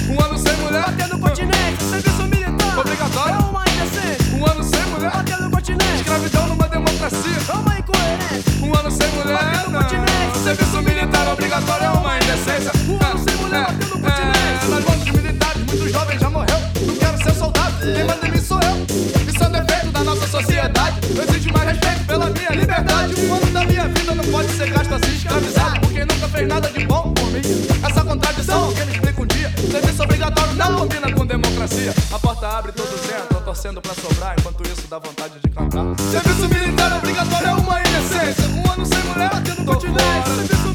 Um 0.08 0.24
ano 0.24 0.38
sem 0.38 0.56
mulher. 0.56 0.82
Batendo 0.82 1.18
continente 1.18 1.82
Serviço 1.84 2.22
militar 2.24 2.78
Obrigatório. 2.78 3.34
É 3.34 3.38
uma 3.38 3.64
indecência 3.68 4.36
Um 4.36 4.46
ano 4.46 4.64
sem 4.64 4.86
mulher. 4.86 5.10
Batendo 5.12 5.50
continente 5.50 5.94
Escravidão 5.96 6.46
numa 6.48 6.68
democracia. 6.68 7.38
É 7.48 7.52
uma 7.52 7.78
incoerência 7.78 8.52
Um 8.62 8.74
ano 8.74 8.90
sem 8.90 9.08
mulher. 9.08 9.38
Batendo 9.38 9.70
não. 9.70 9.82
continente. 9.82 10.38
Serviço 10.42 10.82
militar 10.82 11.28
obrigatório 11.32 11.84
é 11.84 11.90
uma 11.90 12.16
indecência. 12.16 12.72
Um 12.88 12.98
ano 13.04 13.18
sem 13.28 13.36
mulher. 13.36 13.66
Batendo 13.66 13.90
continente. 13.90 14.64
É, 14.64 14.68
nas 14.68 14.84
mãos 14.84 14.96
dos 14.96 15.10
militares, 15.10 15.64
muitos 15.66 15.92
jovens 15.92 16.20
já 16.20 16.30
morreu. 16.30 16.60
Não 16.86 16.96
quero 16.96 17.22
ser 17.22 17.34
soldado, 17.34 17.74
quem 17.80 18.04
manda 18.04 18.26
em 18.26 18.30
mim 18.30 18.40
sou 18.42 18.60
eu. 18.60 18.86
Isso 19.28 19.44
é 19.44 19.46
um 19.46 19.52
defeito 19.52 19.90
da 19.92 20.04
nossa 20.04 20.26
sociedade. 20.26 20.96
Existe 21.28 21.52
mais 21.52 21.68
respeito 21.68 22.04
pela 22.06 22.30
minha 22.30 22.50
liberdade. 22.50 23.14
Um 23.20 23.34
ano 23.34 23.46
da 23.52 23.64
minha 23.64 23.88
vida 23.88 24.14
não 24.14 24.24
pode 24.24 24.48
ser 24.52 24.70
gasto 24.70 24.94
assim, 24.94 25.14
escravizado. 25.16 25.80
Por 25.80 25.92
quem 25.92 26.04
nunca 26.04 26.28
fez 26.28 26.48
nada 26.48 26.68
de 26.70 26.86
bom 26.86 27.12
por 27.12 27.30
mim. 27.30 27.40
Essa 27.88 28.04
contradição, 28.04 28.64
alguém 28.64 28.86
me 28.86 28.92
explica 28.92 29.22
um 29.22 29.26
dia. 29.26 29.39
Serviço 29.70 30.02
obrigatório 30.02 30.54
não 30.54 30.76
combina 30.80 31.12
com 31.12 31.24
democracia. 31.24 31.94
A 32.12 32.18
porta 32.18 32.48
abre, 32.48 32.72
todos 32.72 33.04
entram, 33.04 33.40
torcendo 33.44 33.80
pra 33.80 33.94
sobrar. 33.94 34.34
Enquanto 34.38 34.62
isso, 34.68 34.88
dá 34.88 34.98
vontade 34.98 35.34
de 35.42 35.48
cantar. 35.48 35.84
Serviço 36.10 36.48
militar 36.48 36.92
obrigatório 36.96 37.46
é 37.46 37.52
uma 37.52 37.80
indecência. 37.80 38.48
Um 38.48 38.72
ano 38.72 38.84
sem 38.84 38.98
mulher, 39.04 39.30
continente 39.64 40.02
fora. 40.02 40.36
Serviço 40.36 40.69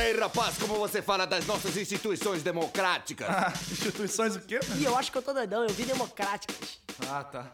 aí, 0.00 0.18
rapaz, 0.18 0.56
como 0.58 0.74
você 0.76 1.02
fala 1.02 1.26
das 1.26 1.46
nossas 1.46 1.76
instituições 1.76 2.42
democráticas? 2.42 3.28
Ah, 3.28 3.52
instituições 3.70 4.36
o 4.36 4.40
quê? 4.40 4.58
Ih, 4.78 4.84
eu 4.84 4.96
acho 4.96 5.12
que 5.12 5.18
eu 5.18 5.22
tô 5.22 5.32
doidão, 5.32 5.62
eu 5.62 5.72
vi 5.74 5.84
democráticas. 5.84 6.80
Ah, 7.08 7.24
tá. 7.24 7.52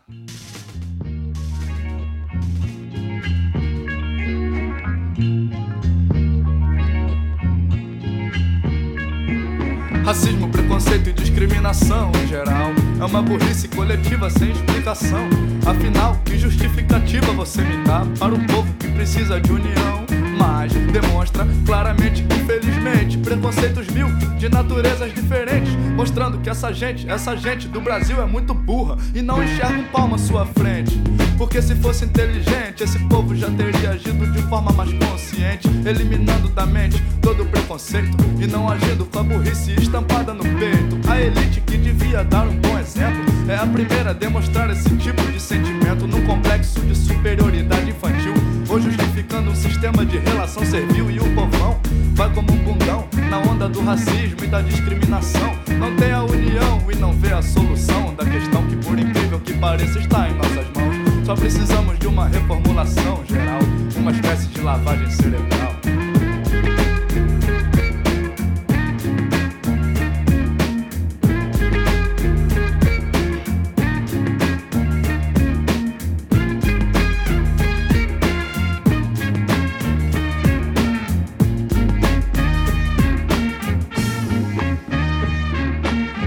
Racismo, 10.06 10.48
preconceito 10.48 11.10
e 11.10 11.12
discriminação 11.12 12.12
em 12.22 12.28
geral. 12.28 12.70
É 13.00 13.04
uma 13.04 13.20
burrice 13.20 13.66
coletiva 13.66 14.30
sem 14.30 14.52
explicação. 14.52 15.28
Afinal, 15.66 16.16
que 16.24 16.38
justificativa 16.38 17.32
você 17.32 17.60
me 17.60 17.84
dá 17.84 18.06
Para 18.16 18.32
o 18.32 18.46
povo 18.46 18.72
que 18.78 18.86
precisa 18.92 19.40
de 19.40 19.50
união? 19.50 20.06
Mas 20.38 20.72
demonstra 20.72 21.44
claramente 21.66 22.22
que 22.22 22.36
infelizmente 22.36 23.18
Preconceitos 23.18 23.88
mil 23.88 24.06
de 24.38 24.48
naturezas 24.48 25.12
diferentes 25.12 25.74
Mostrando 25.96 26.38
que 26.38 26.48
essa 26.48 26.72
gente, 26.72 27.10
essa 27.10 27.36
gente 27.36 27.66
do 27.66 27.80
Brasil 27.80 28.22
é 28.22 28.26
muito 28.26 28.54
burra 28.54 28.96
E 29.12 29.20
não 29.20 29.42
enxerga 29.42 29.76
um 29.76 29.84
palmo 29.88 30.14
à 30.14 30.18
sua 30.18 30.46
frente 30.46 30.96
porque 31.36 31.60
se 31.60 31.74
fosse 31.76 32.04
inteligente, 32.04 32.82
esse 32.82 32.98
povo 33.06 33.34
já 33.34 33.50
teria 33.50 33.90
agido 33.90 34.26
de 34.32 34.42
forma 34.42 34.72
mais 34.72 34.92
consciente, 34.94 35.68
eliminando 35.84 36.48
da 36.48 36.66
mente 36.66 37.02
todo 37.20 37.42
o 37.42 37.46
preconceito 37.46 38.16
e 38.40 38.46
não 38.46 38.68
agindo 38.68 39.04
com 39.04 39.18
a 39.18 39.22
burrice 39.22 39.72
estampada 39.72 40.32
no 40.32 40.42
peito. 40.42 40.98
A 41.08 41.20
elite 41.20 41.60
que 41.60 41.76
devia 41.76 42.24
dar 42.24 42.46
um 42.46 42.56
bom 42.56 42.78
exemplo 42.78 43.24
é 43.48 43.56
a 43.56 43.66
primeira 43.66 44.10
a 44.10 44.12
demonstrar 44.12 44.70
esse 44.70 44.88
tipo 44.96 45.22
de 45.30 45.40
sentimento 45.40 46.06
num 46.06 46.24
complexo 46.24 46.80
de 46.80 46.96
superioridade 46.96 47.90
infantil, 47.90 48.34
ou 48.68 48.80
justificando 48.80 49.50
um 49.50 49.54
sistema 49.54 50.04
de 50.04 50.18
relação 50.18 50.64
servil 50.64 51.10
e 51.10 51.18
o 51.18 51.34
povão 51.34 51.78
vai 52.14 52.32
como 52.32 52.50
um 52.52 52.58
bundão 52.58 53.06
na 53.28 53.38
onda 53.38 53.68
do 53.68 53.80
racismo 53.82 54.42
e 54.42 54.46
da 54.46 54.62
discriminação. 54.62 55.54
Não 55.78 55.94
tem 55.96 56.12
a 56.12 56.22
união 56.22 56.82
e 56.90 56.96
não 56.96 57.12
vê 57.12 57.32
a 57.32 57.42
solução 57.42 58.14
da 58.14 58.24
questão 58.24 58.66
que, 58.66 58.76
por 58.76 58.98
incrível 58.98 59.38
que 59.40 59.52
pareça, 59.54 59.98
está 59.98 60.28
em 60.28 60.34
nossas 60.34 60.66
mãos. 60.74 60.85
Só 61.26 61.34
precisamos 61.34 61.98
de 61.98 62.06
uma 62.06 62.28
reformulação 62.28 63.24
geral, 63.26 63.58
uma 63.96 64.12
espécie 64.12 64.46
de 64.46 64.60
lavagem 64.60 65.10
cerebral. 65.10 65.72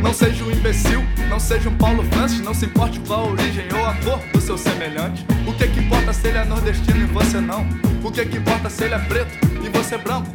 Não 0.03 0.13
seja 0.13 0.43
um 0.43 0.51
imbecil, 0.51 1.01
não 1.29 1.39
seja 1.39 1.69
um 1.69 1.77
Paulo 1.77 2.03
Francis, 2.11 2.41
não 2.41 2.53
se 2.53 2.65
importe 2.65 2.99
com 2.99 3.13
a 3.13 3.23
origem 3.23 3.65
ou 3.71 3.85
a 3.85 3.93
cor 4.03 4.38
seu 4.49 4.57
semelhante. 4.57 5.23
O 5.45 5.53
que 5.53 5.67
que 5.67 5.79
importa 5.79 6.11
se 6.11 6.27
ele 6.27 6.39
é 6.39 6.45
nordestino 6.45 6.97
e 6.97 7.05
você 7.05 7.39
não? 7.39 7.67
O 8.03 8.11
que 8.11 8.25
que 8.25 8.37
importa 8.37 8.67
se 8.67 8.83
ele 8.83 8.95
é 8.95 8.99
preto 8.99 9.37
e 9.63 9.69
você 9.69 9.93
é 9.93 9.97
branco? 9.99 10.27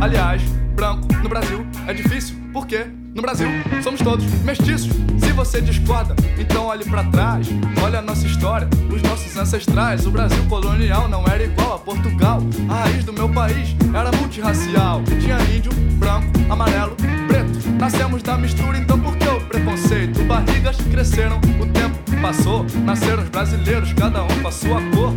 Aliás, 0.00 0.42
branco 0.74 1.06
no 1.22 1.28
Brasil 1.28 1.64
é 1.86 1.94
difícil, 1.94 2.34
por 2.52 2.66
quê? 2.66 2.86
No 3.14 3.22
Brasil, 3.22 3.46
somos 3.80 4.00
todos 4.00 4.24
mestiços. 4.42 4.90
Se 5.20 5.32
você 5.32 5.60
discorda, 5.60 6.16
então 6.38 6.64
olhe 6.64 6.84
pra 6.84 7.04
trás. 7.04 7.46
Olha 7.84 8.00
a 8.00 8.02
nossa 8.02 8.26
história, 8.26 8.68
os 8.90 9.00
nossos 9.02 9.36
ancestrais. 9.36 10.06
O 10.06 10.10
Brasil 10.10 10.42
colonial 10.48 11.06
não 11.08 11.24
era 11.28 11.44
igual 11.44 11.74
a 11.74 11.78
Portugal. 11.78 12.40
A 12.68 12.84
raiz 12.84 13.04
do 13.04 13.12
meu 13.12 13.28
país 13.28 13.76
era 13.94 14.10
multirracial. 14.16 15.04
Tinha 15.20 15.38
índio, 15.54 15.72
branco, 16.00 16.26
amarelo, 16.50 16.96
preto. 17.28 17.68
Nascemos 17.78 18.22
da 18.24 18.36
mistura, 18.36 18.76
então 18.78 18.98
por 18.98 19.16
que 19.16 19.28
o 19.28 19.40
preconceito? 19.42 20.24
Barrigas 20.24 20.78
cresceram, 20.90 21.38
o 21.60 21.66
tempo 21.66 22.11
passou. 22.22 22.64
Nasceram 22.84 23.24
os 23.24 23.28
brasileiros, 23.28 23.92
cada 23.92 24.22
um 24.22 24.28
com 24.40 24.48
a 24.48 24.52
sua 24.52 24.80
cor. 24.94 25.12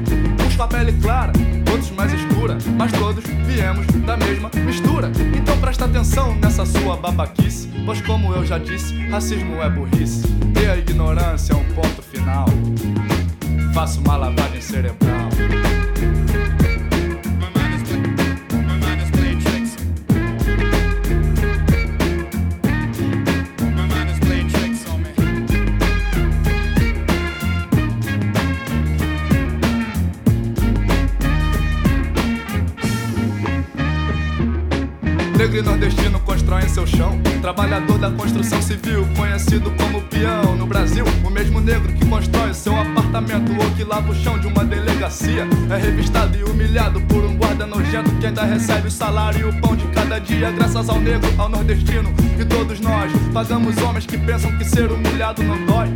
Uns 0.46 0.56
com 0.56 0.64
a 0.64 0.68
pele 0.68 0.92
clara, 0.94 1.32
outros 1.72 1.92
mais 1.92 2.12
escura. 2.12 2.58
Mas 2.76 2.92
todos 2.92 3.24
viemos 3.46 3.86
da 4.06 4.18
mesma 4.18 4.50
mistura. 4.66 5.12
Então 5.38 5.58
presta 5.60 5.86
atenção 5.86 6.36
nessa 6.36 6.66
sua 6.66 6.98
babaquice. 6.98 7.70
Pois 7.86 8.02
como 8.02 8.34
eu 8.34 8.44
já 8.44 8.58
disse, 8.58 8.98
racismo 9.08 9.62
é 9.62 9.70
burrice. 9.70 10.26
E 10.60 10.66
a 10.68 10.76
ignorância 10.76 11.54
é 11.54 11.56
um 11.56 11.66
ponto 11.76 12.02
final. 12.02 12.48
Faço 13.74 14.02
uma 14.02 14.18
lavagem 14.18 14.62
cerebral. 14.62 15.30
Negro 35.56 35.70
e 35.70 35.72
nordestino 35.72 36.20
constroem 36.20 36.68
seu 36.68 36.86
chão. 36.86 37.18
Trabalhador 37.42 37.98
da 37.98 38.12
construção 38.12 38.62
civil, 38.62 39.08
conhecido 39.16 39.72
como 39.72 40.02
peão. 40.02 40.54
No 40.58 40.68
Brasil, 40.68 41.06
o 41.24 41.30
mesmo 41.30 41.62
negro 41.62 41.94
que 41.94 42.06
constrói 42.06 42.54
seu 42.54 42.76
apartamento 42.76 43.54
ou 43.54 43.72
que 43.72 43.86
lava 43.86 44.12
o 44.12 44.16
chão 44.16 44.38
de 44.38 44.48
uma 44.48 44.66
delegacia 44.66 45.48
é 45.70 45.78
revistado 45.78 46.38
e 46.38 46.44
humilhado 46.44 47.00
por 47.02 47.24
um 47.24 47.38
guarda 47.38 47.66
nojento 47.66 48.12
que 48.20 48.28
ainda 48.28 48.44
recebe 48.44 48.90
o 48.90 48.92
salário 48.92 49.48
e 49.48 49.50
o 49.50 49.62
pão 49.62 49.78
de 49.78 49.88
cada 49.88 50.20
dia. 50.20 50.52
Graças 50.52 50.90
ao 50.90 51.00
negro, 51.00 51.30
ao 51.38 51.48
nordestino 51.48 52.14
e 52.38 52.44
todos 52.44 52.82
nós 52.82 53.10
pagamos 53.34 53.78
homens 53.78 54.06
que 54.06 54.18
pensam 54.18 54.52
que 54.58 54.66
ser 54.66 54.92
humilhado 54.92 55.42
não 55.42 55.66
dói. 55.66 55.88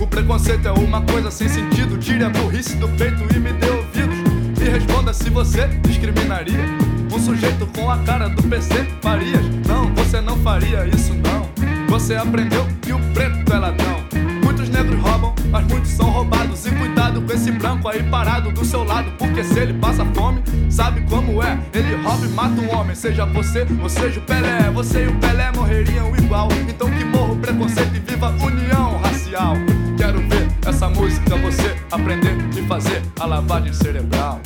O 0.00 0.06
preconceito 0.06 0.66
é 0.66 0.72
uma 0.72 1.02
coisa 1.02 1.30
sem 1.30 1.48
sentido. 1.48 1.98
Tire 1.98 2.24
a 2.24 2.30
burrice 2.30 2.76
do 2.76 2.88
peito 2.88 3.22
e 3.36 3.38
me 3.38 3.52
dê 3.52 3.68
ouvidos. 3.68 4.16
E 4.62 4.68
responda 4.70 5.12
se 5.12 5.28
você 5.28 5.68
discriminaria 5.82 6.83
um 7.14 7.18
sujeito 7.20 7.64
com 7.68 7.88
a 7.88 7.98
cara 7.98 8.28
do 8.28 8.42
PC 8.42 8.86
Farias. 9.00 9.44
Não, 9.68 9.94
você 9.94 10.20
não 10.20 10.36
faria 10.38 10.84
isso 10.86 11.14
não. 11.14 11.48
Você 11.88 12.16
aprendeu 12.16 12.66
que 12.82 12.92
o 12.92 12.98
preto 13.12 13.52
é 13.52 13.58
ladrão. 13.58 14.04
Muitos 14.42 14.68
negros 14.68 15.00
roubam, 15.00 15.32
mas 15.48 15.64
muitos 15.66 15.92
são 15.92 16.10
roubados. 16.10 16.66
E 16.66 16.72
cuidado 16.72 17.22
com 17.22 17.32
esse 17.32 17.52
branco 17.52 17.88
aí 17.88 18.02
parado 18.02 18.50
do 18.50 18.64
seu 18.64 18.82
lado, 18.82 19.12
porque 19.16 19.44
se 19.44 19.60
ele 19.60 19.74
passa 19.74 20.04
fome, 20.06 20.42
sabe 20.68 21.02
como 21.02 21.40
é? 21.40 21.56
Ele 21.72 21.94
rouba 22.02 22.26
e 22.26 22.28
mata 22.30 22.60
um 22.60 22.76
homem, 22.76 22.96
seja 22.96 23.24
você 23.26 23.64
ou 23.80 23.88
seja 23.88 24.18
o 24.18 24.22
Pelé. 24.22 24.70
Você 24.72 25.04
e 25.04 25.06
o 25.06 25.14
Pelé 25.20 25.52
morreriam 25.52 26.16
igual. 26.16 26.48
Então 26.68 26.90
que 26.90 27.04
morra 27.04 27.32
o 27.32 27.36
preconceito 27.36 27.94
e 27.94 28.00
viva 28.00 28.26
a 28.26 28.44
união 28.44 28.98
racial. 28.98 29.54
Quero 29.96 30.18
ver 30.18 30.48
essa 30.66 30.88
música 30.88 31.36
você 31.36 31.76
aprender 31.92 32.36
e 32.58 32.66
fazer 32.66 33.02
a 33.20 33.24
lavagem 33.24 33.72
cerebral. 33.72 34.40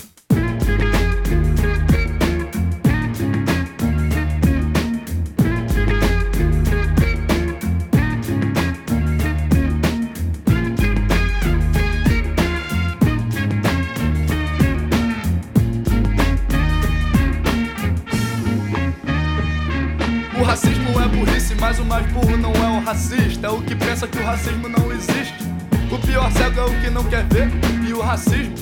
Racismo 20.69 21.01
é 21.01 21.09
burrice, 21.09 21.55
mas 21.55 21.79
o 21.79 21.85
mais 21.85 22.07
burro 22.13 22.37
não 22.37 22.53
é 22.53 22.79
o 22.79 22.85
racista. 22.85 23.47
É 23.47 23.51
o 23.51 23.63
que 23.63 23.75
pensa 23.75 24.07
que 24.07 24.19
o 24.19 24.25
racismo 24.25 24.69
não 24.69 24.93
existe. 24.93 25.35
O 25.91 25.99
pior 25.99 26.31
cego 26.33 26.61
é 26.61 26.65
o 26.65 26.81
que 26.81 26.91
não 26.91 27.05
quer 27.05 27.25
ver. 27.25 27.49
E 27.89 27.93
o 27.93 28.01
racismo 28.01 28.55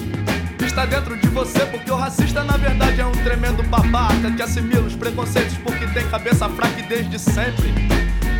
está 0.64 0.86
dentro 0.86 1.16
de 1.16 1.28
você, 1.28 1.66
porque 1.66 1.90
o 1.90 1.96
racista 1.96 2.44
na 2.44 2.56
verdade 2.56 3.00
é 3.00 3.06
um 3.06 3.12
tremendo 3.12 3.62
babaca 3.64 4.30
que 4.30 4.42
assimila 4.42 4.82
os 4.82 4.94
preconceitos 4.94 5.56
porque 5.58 5.86
tem 5.88 6.06
cabeça 6.08 6.48
fraca 6.48 6.78
e 6.78 6.82
desde 6.82 7.18
sempre. 7.18 7.74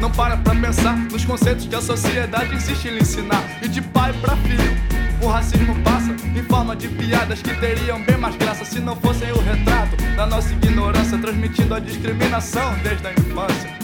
Não 0.01 0.11
para 0.11 0.37
pra 0.37 0.55
pensar 0.55 0.97
nos 0.97 1.25
conceitos 1.25 1.67
que 1.67 1.75
a 1.75 1.81
sociedade 1.81 2.55
insiste 2.55 2.87
em 2.87 2.91
lhe 2.93 3.01
ensinar. 3.01 3.43
E 3.63 3.69
de 3.69 3.81
pai 3.81 4.13
pra 4.21 4.37
filho, 4.37 4.77
o 5.23 5.27
racismo 5.29 5.75
passa 5.83 6.11
em 6.35 6.43
forma 6.43 6.77
de 6.77 6.89
piadas 6.89 7.41
que 7.41 7.55
teriam 7.55 8.03
bem 8.03 8.17
mais 8.17 8.37
graça 8.37 8.65
se 8.65 8.81
não 8.81 8.97
fossem 8.97 9.31
o 9.33 9.39
retrato 9.39 9.97
da 10.17 10.27
nossa 10.27 10.53
ignorância, 10.53 11.19
transmitindo 11.19 11.75
a 11.75 11.81
discriminação 11.81 12.75
desde 12.83 13.07
a 13.07 13.13
infância. 13.13 13.77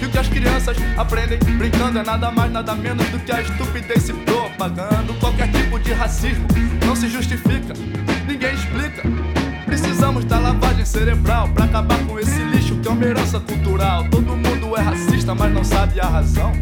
E 0.00 0.04
o 0.04 0.10
que 0.10 0.18
as 0.18 0.28
crianças 0.28 0.76
aprendem 0.96 1.38
brincando 1.56 1.98
é 1.98 2.02
nada 2.02 2.30
mais, 2.30 2.52
nada 2.52 2.74
menos 2.74 3.08
do 3.08 3.18
que 3.20 3.32
a 3.32 3.40
estupidez 3.40 4.02
se 4.02 4.12
propagando. 4.12 5.14
Qualquer 5.14 5.50
tipo 5.50 5.78
de 5.78 5.92
racismo 5.92 6.46
não 6.84 6.94
se 6.94 7.08
justifica, 7.08 7.72
ninguém 8.26 8.54
explica. 8.54 9.02
Precisamos 9.64 10.24
da 10.24 10.38
lavagem 10.38 10.84
cerebral 10.84 11.48
pra 11.48 11.64
acabar 11.64 11.98
com 12.06 12.18
esse 12.18 12.38
lixo 12.44 12.76
que 12.76 12.88
é 12.88 12.90
uma 12.90 13.04
herança 13.04 13.40
cultural. 13.40 14.04
Todo 14.08 14.36
mundo 14.36 14.76
é 14.76 14.80
racista, 14.80 15.34
mas 15.34 15.52
não 15.52 15.64
sabe 15.64 16.00
a 16.00 16.06
razão. 16.06 16.52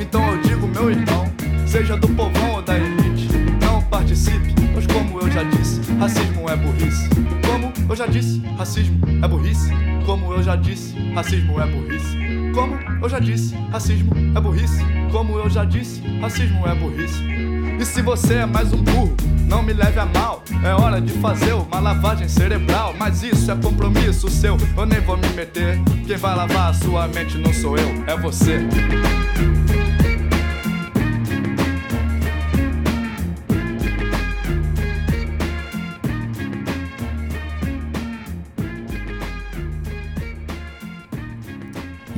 Então 0.00 0.26
eu 0.32 0.40
digo, 0.40 0.66
meu 0.68 0.90
irmão, 0.90 1.30
seja 1.66 1.96
do 1.96 2.08
povão 2.08 2.54
ou 2.54 2.62
da 2.62 2.78
elite, 2.78 2.97
participe, 3.98 4.54
pois 4.72 4.86
como 4.86 5.20
eu 5.20 5.28
já 5.28 5.42
disse, 5.42 5.80
racismo 5.98 6.48
é 6.48 6.56
burrice. 6.56 7.08
Como 7.44 7.72
eu 7.88 7.96
já 7.96 8.06
disse, 8.06 8.40
racismo 8.56 9.00
é 9.24 9.26
burrice. 9.26 9.70
Como 10.06 10.32
eu 10.32 10.42
já 10.42 10.54
disse, 10.54 10.94
racismo 11.14 11.60
é 11.60 11.66
burrice. 11.66 12.16
Como 12.54 12.78
eu 13.02 13.08
já 13.08 13.18
disse, 13.18 13.56
racismo 13.72 14.12
é 14.36 14.40
burrice. 14.40 14.84
Como 15.10 15.38
eu 15.38 15.50
já 15.50 15.64
disse, 15.64 16.00
racismo 16.20 16.64
é 16.68 16.74
burrice. 16.76 17.24
E 17.80 17.84
se 17.84 18.00
você 18.00 18.34
é 18.34 18.46
mais 18.46 18.72
um 18.72 18.82
burro, 18.82 19.16
não 19.48 19.64
me 19.64 19.72
leve 19.72 19.98
a 19.98 20.06
mal. 20.06 20.44
É 20.64 20.72
hora 20.72 21.00
de 21.00 21.12
fazer 21.14 21.54
uma 21.54 21.80
lavagem 21.80 22.28
cerebral. 22.28 22.94
Mas 22.96 23.24
isso 23.24 23.50
é 23.50 23.56
compromisso 23.56 24.30
seu, 24.30 24.56
eu 24.76 24.86
nem 24.86 25.00
vou 25.00 25.16
me 25.16 25.28
meter. 25.30 25.76
Quem 26.06 26.16
vai 26.16 26.36
lavar 26.36 26.70
a 26.70 26.74
sua 26.74 27.08
mente 27.08 27.36
não 27.36 27.52
sou 27.52 27.76
eu, 27.76 28.04
é 28.06 28.16
você. 28.16 28.60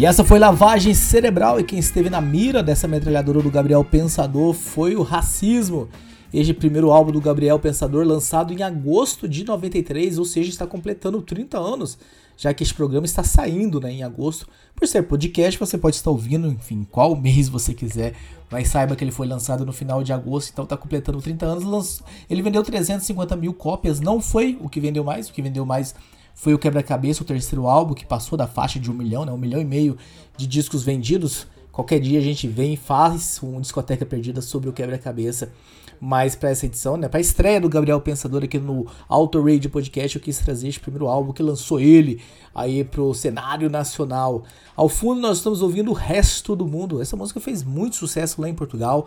E 0.00 0.06
essa 0.06 0.24
foi 0.24 0.38
lavagem 0.38 0.94
cerebral 0.94 1.60
e 1.60 1.62
quem 1.62 1.78
esteve 1.78 2.08
na 2.08 2.22
mira 2.22 2.62
dessa 2.62 2.88
metralhadora 2.88 3.42
do 3.42 3.50
Gabriel 3.50 3.84
Pensador 3.84 4.54
foi 4.54 4.96
o 4.96 5.02
racismo. 5.02 5.90
Este 6.32 6.54
primeiro 6.54 6.90
álbum 6.90 7.12
do 7.12 7.20
Gabriel 7.20 7.58
Pensador 7.58 8.06
lançado 8.06 8.50
em 8.54 8.62
agosto 8.62 9.28
de 9.28 9.44
93, 9.44 10.16
ou 10.16 10.24
seja, 10.24 10.48
está 10.48 10.66
completando 10.66 11.20
30 11.20 11.58
anos, 11.58 11.98
já 12.34 12.54
que 12.54 12.62
este 12.62 12.72
programa 12.72 13.04
está 13.04 13.22
saindo 13.22 13.78
né, 13.78 13.92
em 13.92 14.02
agosto. 14.02 14.48
Por 14.74 14.88
ser 14.88 15.02
podcast, 15.02 15.60
você 15.60 15.76
pode 15.76 15.96
estar 15.96 16.10
ouvindo, 16.10 16.48
enfim, 16.48 16.86
qual 16.90 17.14
mês 17.14 17.50
você 17.50 17.74
quiser, 17.74 18.14
mas 18.50 18.68
saiba 18.68 18.96
que 18.96 19.04
ele 19.04 19.12
foi 19.12 19.26
lançado 19.26 19.66
no 19.66 19.72
final 19.72 20.02
de 20.02 20.14
agosto, 20.14 20.48
então 20.50 20.64
está 20.64 20.78
completando 20.78 21.20
30 21.20 21.44
anos. 21.44 22.02
Ele 22.30 22.40
vendeu 22.40 22.62
350 22.62 23.36
mil 23.36 23.52
cópias, 23.52 24.00
não 24.00 24.18
foi 24.18 24.56
o 24.62 24.68
que 24.70 24.80
vendeu 24.80 25.04
mais, 25.04 25.28
o 25.28 25.32
que 25.34 25.42
vendeu 25.42 25.66
mais 25.66 25.94
foi 26.40 26.54
o 26.54 26.58
Quebra-Cabeça, 26.58 27.22
o 27.22 27.26
terceiro 27.26 27.66
álbum, 27.66 27.92
que 27.92 28.06
passou 28.06 28.36
da 28.38 28.46
faixa 28.46 28.80
de 28.80 28.90
um 28.90 28.94
milhão, 28.94 29.26
né? 29.26 29.32
Um 29.32 29.36
milhão 29.36 29.60
e 29.60 29.64
meio 29.64 29.98
de 30.38 30.46
discos 30.46 30.82
vendidos. 30.82 31.46
Qualquer 31.70 32.00
dia 32.00 32.18
a 32.18 32.22
gente 32.22 32.48
vem 32.48 32.72
e 32.72 32.76
faz 32.78 33.38
um 33.42 33.60
discoteca 33.60 34.06
perdida 34.06 34.40
sobre 34.40 34.70
o 34.70 34.72
Quebra-Cabeça. 34.72 35.52
Mas 36.00 36.34
para 36.34 36.48
essa 36.48 36.64
edição, 36.64 36.96
né, 36.96 37.10
para 37.10 37.18
a 37.18 37.20
estreia 37.20 37.60
do 37.60 37.68
Gabriel 37.68 38.00
Pensador 38.00 38.42
aqui 38.42 38.58
no 38.58 38.86
Auto 39.06 39.38
Radio 39.42 39.68
Podcast, 39.68 40.16
eu 40.16 40.22
quis 40.22 40.38
trazer 40.38 40.68
este 40.68 40.80
primeiro 40.80 41.08
álbum 41.08 41.30
que 41.30 41.42
lançou 41.42 41.78
ele 41.78 42.22
aí 42.54 42.84
pro 42.84 43.12
cenário 43.12 43.68
nacional. 43.68 44.42
Ao 44.74 44.88
fundo 44.88 45.20
nós 45.20 45.36
estamos 45.36 45.60
ouvindo 45.60 45.90
o 45.90 45.94
resto 45.94 46.56
do 46.56 46.66
mundo. 46.66 47.02
Essa 47.02 47.18
música 47.18 47.38
fez 47.38 47.62
muito 47.62 47.96
sucesso 47.96 48.40
lá 48.40 48.48
em 48.48 48.54
Portugal 48.54 49.06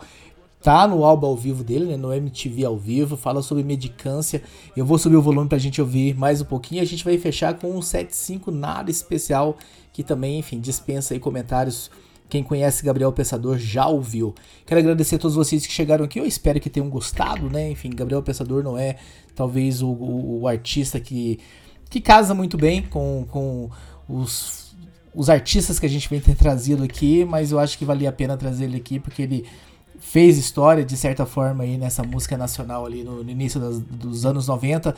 tá 0.64 0.88
no 0.88 1.04
álbum 1.04 1.26
ao 1.26 1.36
vivo 1.36 1.62
dele, 1.62 1.84
né, 1.84 1.96
no 1.98 2.10
MTV 2.10 2.64
ao 2.64 2.78
vivo, 2.78 3.18
fala 3.18 3.42
sobre 3.42 3.62
medicância. 3.62 4.42
Eu 4.74 4.86
vou 4.86 4.96
subir 4.96 5.16
o 5.16 5.20
volume 5.20 5.46
pra 5.46 5.58
gente 5.58 5.78
ouvir 5.78 6.16
mais 6.16 6.40
um 6.40 6.46
pouquinho. 6.46 6.80
A 6.80 6.86
gente 6.86 7.04
vai 7.04 7.18
fechar 7.18 7.52
com 7.58 7.76
um 7.76 7.82
75 7.82 8.50
nada 8.50 8.90
especial, 8.90 9.58
que 9.92 10.02
também, 10.02 10.38
enfim, 10.38 10.58
dispensa 10.58 11.12
aí 11.12 11.20
comentários. 11.20 11.90
Quem 12.30 12.42
conhece 12.42 12.82
Gabriel 12.82 13.12
Pensador 13.12 13.58
já 13.58 13.86
ouviu. 13.86 14.34
Quero 14.64 14.80
agradecer 14.80 15.16
a 15.16 15.18
todos 15.18 15.36
vocês 15.36 15.66
que 15.66 15.72
chegaram 15.72 16.06
aqui. 16.06 16.18
Eu 16.18 16.24
espero 16.24 16.58
que 16.58 16.70
tenham 16.70 16.88
gostado, 16.88 17.50
né? 17.50 17.70
Enfim, 17.70 17.90
Gabriel 17.90 18.22
Pensador 18.22 18.64
não 18.64 18.78
é 18.78 18.96
talvez 19.34 19.82
o, 19.82 19.88
o, 19.88 20.40
o 20.40 20.48
artista 20.48 20.98
que, 20.98 21.40
que 21.90 22.00
casa 22.00 22.32
muito 22.32 22.56
bem 22.56 22.80
com, 22.80 23.26
com 23.30 23.68
os, 24.08 24.74
os 25.14 25.28
artistas 25.28 25.78
que 25.78 25.84
a 25.84 25.90
gente 25.90 26.08
vem 26.08 26.20
ter 26.20 26.34
trazido 26.34 26.84
aqui, 26.84 27.22
mas 27.22 27.52
eu 27.52 27.58
acho 27.58 27.76
que 27.76 27.84
valia 27.84 28.08
a 28.08 28.12
pena 28.12 28.34
trazer 28.34 28.64
ele 28.64 28.78
aqui 28.78 28.98
porque 28.98 29.20
ele 29.20 29.44
fez 30.04 30.36
história 30.38 30.84
de 30.84 30.96
certa 30.96 31.24
forma 31.24 31.64
aí 31.64 31.78
nessa 31.78 32.02
música 32.02 32.36
nacional 32.36 32.84
ali 32.84 33.02
no, 33.02 33.24
no 33.24 33.30
início 33.30 33.58
das, 33.58 33.80
dos 33.80 34.26
anos 34.26 34.46
90. 34.46 34.94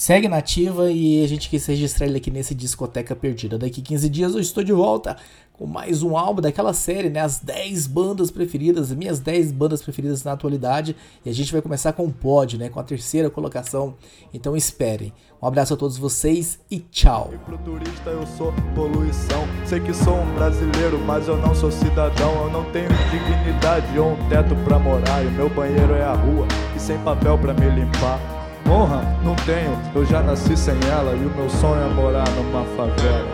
Segue 0.00 0.28
nativa 0.28 0.90
e 0.90 1.22
a 1.22 1.28
gente 1.28 1.50
quis 1.50 1.66
registrar 1.66 2.06
ele 2.06 2.16
aqui 2.16 2.30
nesse 2.30 2.54
Discoteca 2.54 3.14
Perdida. 3.14 3.58
Daqui 3.58 3.82
15 3.82 4.08
dias 4.08 4.32
eu 4.32 4.40
estou 4.40 4.64
de 4.64 4.72
volta 4.72 5.14
com 5.52 5.66
mais 5.66 6.02
um 6.02 6.16
álbum 6.16 6.40
daquela 6.40 6.72
série, 6.72 7.10
né? 7.10 7.20
As 7.20 7.38
10 7.38 7.86
bandas 7.86 8.30
preferidas, 8.30 8.90
minhas 8.92 9.20
10 9.20 9.52
bandas 9.52 9.82
preferidas 9.82 10.24
na 10.24 10.32
atualidade. 10.32 10.96
E 11.22 11.28
a 11.28 11.34
gente 11.34 11.52
vai 11.52 11.60
começar 11.60 11.92
com 11.92 12.06
o 12.06 12.10
pod, 12.10 12.56
né? 12.56 12.70
Com 12.70 12.80
a 12.80 12.82
terceira 12.82 13.28
colocação. 13.28 13.94
Então 14.32 14.56
esperem. 14.56 15.12
Um 15.42 15.46
abraço 15.46 15.74
a 15.74 15.76
todos 15.76 15.98
vocês 15.98 16.58
e 16.70 16.78
tchau. 16.78 17.30
Pro 17.44 17.58
turista 17.58 18.08
eu 18.08 18.26
sou 18.38 18.54
poluição. 18.74 19.46
Sei 19.66 19.80
que 19.80 19.92
sou 19.92 20.14
um 20.14 20.34
brasileiro, 20.34 20.98
mas 21.00 21.28
eu 21.28 21.36
não 21.36 21.54
sou 21.54 21.70
cidadão. 21.70 22.44
Eu 22.44 22.50
não 22.50 22.64
tenho 22.72 22.88
dignidade 23.10 23.98
ou 23.98 24.12
um 24.12 24.28
teto 24.30 24.56
pra 24.64 24.78
morar. 24.78 25.22
E 25.22 25.30
meu 25.32 25.50
banheiro 25.50 25.92
é 25.92 26.04
a 26.04 26.14
rua 26.14 26.48
e 26.74 26.80
sem 26.80 26.96
papel 27.00 27.36
pra 27.36 27.52
me 27.52 27.68
limpar. 27.68 28.39
Honra, 28.70 29.02
não 29.24 29.34
tenho, 29.34 29.76
eu 29.96 30.06
já 30.06 30.22
nasci 30.22 30.56
sem 30.56 30.76
ela. 30.88 31.12
E 31.12 31.26
o 31.26 31.30
meu 31.36 31.50
sonho 31.50 31.82
é 31.82 31.88
morar 31.92 32.28
numa 32.30 32.64
favela. 32.76 33.28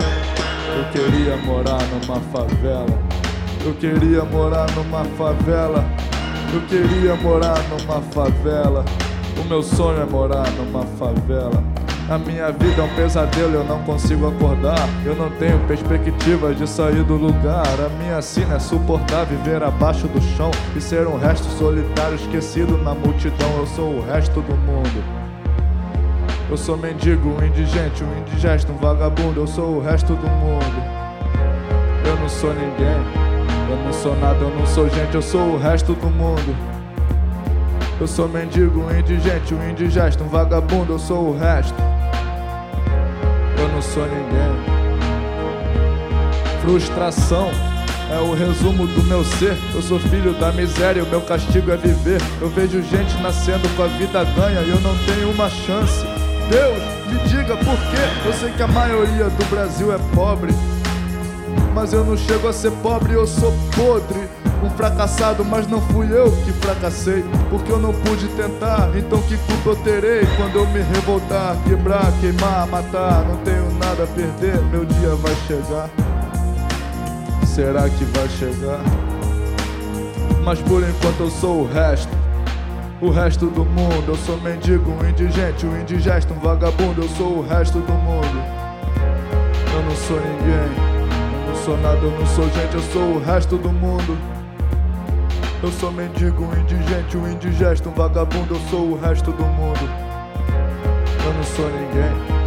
Eu 0.75 0.85
queria 0.91 1.37
morar 1.37 1.83
numa 1.89 2.21
favela. 2.33 2.99
Eu 3.63 3.75
queria 3.75 4.25
morar 4.25 4.67
numa 4.71 5.05
favela. 5.05 5.85
Eu 6.55 6.61
queria 6.63 7.15
morar 7.17 7.59
numa 7.69 8.01
favela. 8.01 8.83
O 9.39 9.45
meu 9.45 9.63
sonho 9.63 10.01
é 10.01 10.07
morar 10.07 10.51
numa 10.53 10.87
favela. 10.97 11.63
A 12.09 12.17
minha 12.17 12.51
vida 12.53 12.81
é 12.81 12.85
um 12.85 12.95
pesadelo, 12.95 13.57
eu 13.57 13.65
não 13.65 13.83
consigo 13.83 14.29
acordar. 14.29 14.89
Eu 15.05 15.15
não 15.17 15.29
tenho 15.33 15.59
perspectiva 15.67 16.55
de 16.55 16.67
sair 16.67 17.03
do 17.03 17.15
lugar. 17.15 17.67
A 17.85 17.89
minha 18.03 18.23
sina 18.23 18.55
é 18.55 18.59
suportar 18.59 19.27
viver 19.27 19.63
abaixo 19.63 20.07
do 20.07 20.21
chão 20.37 20.51
e 20.75 20.81
ser 20.81 21.07
um 21.07 21.19
resto 21.19 21.47
solitário 21.59 22.15
esquecido 22.15 22.79
na 22.79 22.95
multidão. 22.95 23.59
Eu 23.59 23.67
sou 23.67 23.97
o 23.97 24.07
resto 24.07 24.41
do 24.41 24.57
mundo. 24.57 25.16
Eu 26.49 26.57
sou 26.57 26.77
mendigo, 26.77 27.43
indigente, 27.45 28.05
um 28.05 28.19
indigesto, 28.21 28.71
um 28.71 28.77
vagabundo. 28.77 29.41
Eu 29.41 29.47
sou 29.49 29.79
o 29.79 29.81
resto 29.81 30.15
do 30.15 30.29
mundo. 30.29 30.83
Eu 32.07 32.17
não 32.17 32.29
sou 32.29 32.55
ninguém. 32.55 33.27
Eu 33.69 33.77
não 33.85 33.93
sou 33.93 34.17
nada, 34.17 34.39
eu 34.39 34.51
não 34.51 34.65
sou 34.65 34.89
gente. 34.89 35.13
Eu 35.13 35.23
sou 35.23 35.55
o 35.55 35.59
resto 35.59 35.93
do 35.95 36.09
mundo. 36.09 36.57
Eu 38.01 38.07
sou 38.07 38.29
mendigo, 38.29 38.81
um 38.81 38.97
indigente, 38.97 39.55
um 39.55 39.71
indigesto, 39.71 40.23
um 40.23 40.29
vagabundo. 40.29 40.93
Eu 40.93 40.99
sou 41.01 41.31
o 41.31 41.37
resto. 41.37 41.75
Eu 43.59 43.69
não 43.69 43.83
sou 43.83 44.05
ninguém. 44.05 44.77
Frustração 46.61 47.51
é 48.09 48.21
o 48.21 48.35
resumo 48.35 48.87
do 48.87 49.03
meu 49.05 49.25
ser. 49.25 49.57
Eu 49.75 49.83
sou 49.83 49.99
filho 49.99 50.33
da 50.35 50.53
miséria, 50.53 51.03
o 51.03 51.09
meu 51.09 51.23
castigo 51.23 51.73
é 51.73 51.77
viver. 51.77 52.21
Eu 52.41 52.49
vejo 52.51 52.81
gente 52.85 53.21
nascendo 53.21 53.69
com 53.71 53.83
a 53.83 53.89
vida 53.89 54.23
ganha 54.23 54.61
e 54.61 54.71
eu 54.71 54.81
não 54.81 54.97
tenho 55.07 55.31
uma 55.33 55.51
chance. 55.51 56.16
Deus, 56.49 56.83
me 57.07 57.19
diga 57.29 57.57
por 57.57 57.77
quê. 57.77 58.27
Eu 58.27 58.33
sei 58.35 58.53
que 58.53 58.63
a 58.63 58.69
maioria 58.69 59.25
do 59.25 59.45
Brasil 59.47 59.93
é 59.93 59.99
pobre, 60.15 60.53
mas 61.75 61.93
eu 61.93 62.05
não 62.05 62.17
chego 62.17 62.49
a 62.49 62.53
ser 62.53 62.71
pobre, 62.83 63.15
eu 63.15 63.27
sou 63.27 63.53
podre. 63.75 64.29
Um 64.63 64.71
fracassado, 64.71 65.45
mas 65.45 65.67
não 65.67 65.81
fui 65.81 66.07
eu 66.11 66.33
que 66.45 66.51
fracassei, 66.53 67.23
porque 67.51 67.71
eu 67.71 67.79
não 67.79 67.93
pude 67.93 68.27
tentar. 68.29 68.91
Então 68.97 69.21
que 69.23 69.37
culpa 69.37 69.71
eu 69.71 69.77
terei 69.77 70.27
quando 70.37 70.57
eu 70.57 70.67
me 70.69 70.81
revoltar, 70.81 71.57
quebrar, 71.69 72.11
queimar, 72.21 72.67
matar? 72.67 73.25
Não 73.25 73.37
tenho 73.39 73.71
nada 73.79 74.05
a 74.05 74.07
perder, 74.07 74.61
meu 74.71 74.85
dia 74.85 75.15
vai 75.17 75.35
chegar. 75.47 75.91
Será 77.45 77.89
que 77.89 78.05
vai 78.05 78.29
chegar? 78.31 78.81
Mas 80.43 80.61
por 80.61 80.83
enquanto 80.83 81.21
eu 81.21 81.31
sou 81.31 81.63
o 81.63 81.67
resto 81.67 82.26
o 83.01 83.11
resto 83.11 83.47
do 83.47 83.65
mundo. 83.65 84.05
Eu 84.09 84.17
sou 84.17 84.41
mendigo, 84.41 84.91
um 84.91 85.09
indigente, 85.09 85.67
um 85.67 85.81
indigesto, 85.81 86.33
um 86.33 86.39
vagabundo. 86.39 87.03
Eu 87.03 87.09
sou 87.09 87.39
o 87.39 87.47
resto 87.47 87.79
do 87.79 87.93
mundo. 87.93 88.43
Eu 89.75 89.83
não 89.83 89.97
sou 89.97 90.17
ninguém, 90.19 90.73
eu 91.43 91.49
não 91.49 91.65
sou 91.65 91.77
nada, 91.79 91.99
eu 91.99 92.11
não 92.11 92.27
sou 92.27 92.45
gente, 92.51 92.75
eu 92.75 92.83
sou 92.93 93.03
o 93.03 93.19
resto 93.23 93.57
do 93.57 93.71
mundo. 93.71 94.17
Eu 95.63 95.73
sou 95.73 95.91
mendigo, 95.91 96.45
um 96.45 96.61
indigente, 96.61 97.17
um 97.17 97.31
indigesto, 97.31 97.89
um 97.89 97.93
vagabundo. 97.93 98.55
Eu 98.55 98.61
sou 98.71 98.93
o 98.93 99.01
resto 99.01 99.33
do 99.33 99.45
mundo. 99.45 99.89
Eu 101.25 101.35
não 101.35 101.43
sou 101.43 101.67
ninguém. 101.67 102.46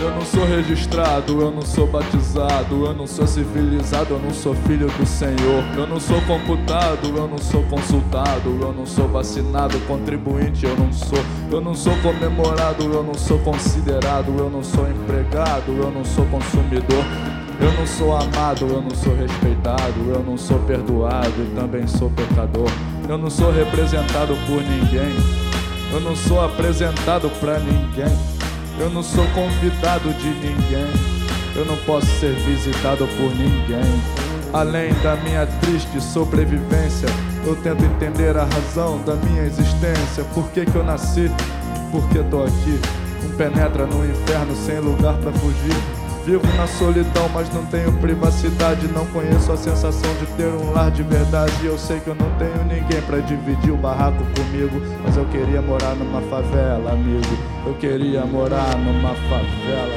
Eu 0.00 0.10
não 0.12 0.24
sou 0.24 0.46
registrado, 0.46 1.42
eu 1.42 1.50
não 1.50 1.60
sou 1.60 1.86
batizado, 1.86 2.86
eu 2.86 2.94
não 2.94 3.06
sou 3.06 3.26
civilizado, 3.26 4.14
eu 4.14 4.18
não 4.18 4.30
sou 4.30 4.54
filho 4.54 4.86
do 4.86 5.04
Senhor. 5.04 5.62
Eu 5.76 5.86
não 5.86 6.00
sou 6.00 6.18
computado, 6.22 7.14
eu 7.14 7.28
não 7.28 7.36
sou 7.36 7.62
consultado, 7.64 8.58
eu 8.62 8.72
não 8.72 8.86
sou 8.86 9.06
vacinado, 9.06 9.78
contribuinte, 9.80 10.64
eu 10.64 10.74
não 10.74 10.90
sou. 10.90 11.18
Eu 11.52 11.60
não 11.60 11.74
sou 11.74 11.94
comemorado, 11.98 12.84
eu 12.84 13.02
não 13.02 13.12
sou 13.12 13.38
considerado, 13.40 14.34
eu 14.38 14.48
não 14.48 14.64
sou 14.64 14.88
empregado, 14.88 15.70
eu 15.70 15.90
não 15.90 16.02
sou 16.02 16.24
consumidor. 16.26 17.04
Eu 17.60 17.72
não 17.74 17.86
sou 17.86 18.16
amado, 18.16 18.66
eu 18.66 18.80
não 18.80 18.94
sou 18.94 19.14
respeitado, 19.14 20.00
eu 20.08 20.24
não 20.26 20.38
sou 20.38 20.58
perdoado 20.60 21.34
e 21.42 21.54
também 21.54 21.86
sou 21.86 22.08
pecador. 22.08 22.70
Eu 23.06 23.18
não 23.18 23.28
sou 23.28 23.52
representado 23.52 24.34
por 24.46 24.62
ninguém, 24.62 25.14
eu 25.92 26.00
não 26.00 26.16
sou 26.16 26.42
apresentado 26.42 27.28
pra 27.38 27.58
ninguém. 27.58 28.39
Eu 28.80 28.88
não 28.88 29.02
sou 29.02 29.26
convidado 29.34 30.10
de 30.14 30.30
ninguém. 30.30 30.88
Eu 31.54 31.66
não 31.66 31.76
posso 31.84 32.06
ser 32.18 32.32
visitado 32.32 33.06
por 33.08 33.30
ninguém. 33.36 33.84
Além 34.54 34.94
da 35.02 35.16
minha 35.16 35.46
triste 35.46 36.00
sobrevivência, 36.00 37.06
eu 37.46 37.54
tento 37.56 37.84
entender 37.84 38.38
a 38.38 38.44
razão 38.44 38.98
da 39.02 39.16
minha 39.16 39.42
existência. 39.42 40.24
Por 40.32 40.50
que, 40.50 40.64
que 40.64 40.74
eu 40.74 40.82
nasci? 40.82 41.30
Por 41.92 42.08
que 42.08 42.22
tô 42.30 42.42
aqui? 42.42 42.80
Um 43.22 43.36
penetra 43.36 43.84
no 43.84 44.02
inferno 44.10 44.56
sem 44.56 44.80
lugar 44.80 45.14
pra 45.18 45.30
fugir. 45.30 45.99
Vivo 46.24 46.46
na 46.56 46.66
solidão, 46.66 47.28
mas 47.32 47.52
não 47.52 47.64
tenho 47.66 47.92
privacidade. 47.94 48.86
Não 48.88 49.06
conheço 49.06 49.50
a 49.52 49.56
sensação 49.56 50.12
de 50.14 50.26
ter 50.36 50.48
um 50.48 50.72
lar 50.72 50.90
de 50.90 51.02
verdade. 51.02 51.52
Eu 51.64 51.78
sei 51.78 51.98
que 51.98 52.08
eu 52.08 52.14
não 52.14 52.30
tenho 52.38 52.62
ninguém 52.64 53.00
pra 53.02 53.18
dividir 53.18 53.72
o 53.72 53.76
barraco 53.76 54.22
comigo. 54.36 54.80
Mas 55.02 55.16
eu 55.16 55.24
queria 55.26 55.62
morar 55.62 55.94
numa 55.94 56.20
favela, 56.22 56.92
amigo. 56.92 57.38
Eu 57.66 57.74
queria 57.74 58.24
morar 58.26 58.76
numa 58.76 59.14
favela. 59.14 59.96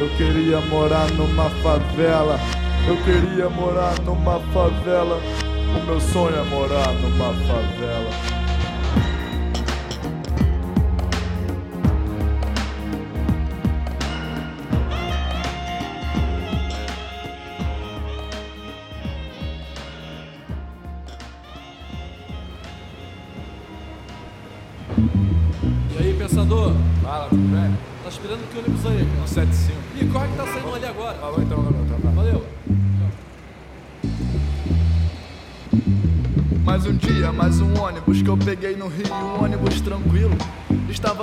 Eu 0.00 0.08
queria 0.16 0.60
morar 0.62 1.10
numa 1.12 1.50
favela. 1.62 2.40
Eu 2.86 2.96
queria 3.04 3.50
morar 3.50 3.94
numa 4.04 4.40
favela. 4.52 5.20
O 5.76 5.86
meu 5.86 6.00
sonho 6.00 6.36
é 6.36 6.44
morar 6.44 6.92
numa 6.94 7.34
favela. 7.46 8.37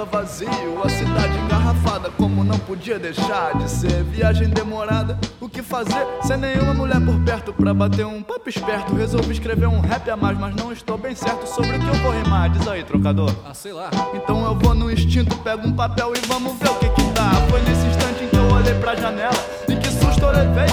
Estava 0.05 0.21
vazio, 0.21 0.83
a 0.83 0.89
cidade 0.89 1.37
engarrafada, 1.39 2.09
como 2.11 2.43
não 2.43 2.57
podia 2.59 2.99
deixar 2.99 3.57
de 3.57 3.69
ser. 3.69 4.03
Viagem 4.03 4.49
demorada, 4.49 5.17
o 5.41 5.49
que 5.49 5.63
fazer? 5.63 6.05
Sem 6.21 6.37
nenhuma 6.37 6.73
mulher 6.73 7.03
por 7.03 7.19
perto 7.21 7.51
pra 7.51 7.73
bater 7.73 8.05
um 8.05 8.21
papo 8.21 8.47
esperto. 8.47 8.93
Resolvi 8.95 9.33
escrever 9.33 9.67
um 9.67 9.79
rap 9.81 10.09
a 10.09 10.15
mais, 10.15 10.37
mas 10.37 10.55
não 10.55 10.71
estou 10.71 10.97
bem 10.97 11.15
certo 11.15 11.47
sobre 11.47 11.77
o 11.77 11.79
que 11.79 11.87
eu 11.87 11.93
vou 11.95 12.11
rimar. 12.11 12.49
Diz 12.49 12.67
aí, 12.67 12.83
trocador. 12.83 13.33
Ah, 13.45 13.53
sei 13.53 13.73
lá. 13.73 13.89
Então 14.13 14.45
eu 14.45 14.55
vou 14.55 14.75
no 14.75 14.91
instinto, 14.91 15.35
pego 15.37 15.67
um 15.67 15.73
papel 15.73 16.13
e 16.15 16.27
vamos 16.27 16.57
ver 16.59 16.69
o 16.69 16.75
que 16.75 16.89
que 16.89 17.03
dá. 17.11 17.31
Foi 17.49 17.61
nesse 17.61 17.87
instante 17.87 18.23
em 18.23 18.27
que 18.27 18.37
eu 18.37 18.47
olhei 18.51 18.75
pra 18.75 18.95
janela 18.95 19.33
e 19.67 19.75
que 19.75 19.89
susto 19.89 20.23
eu 20.23 20.31
levei. 20.31 20.67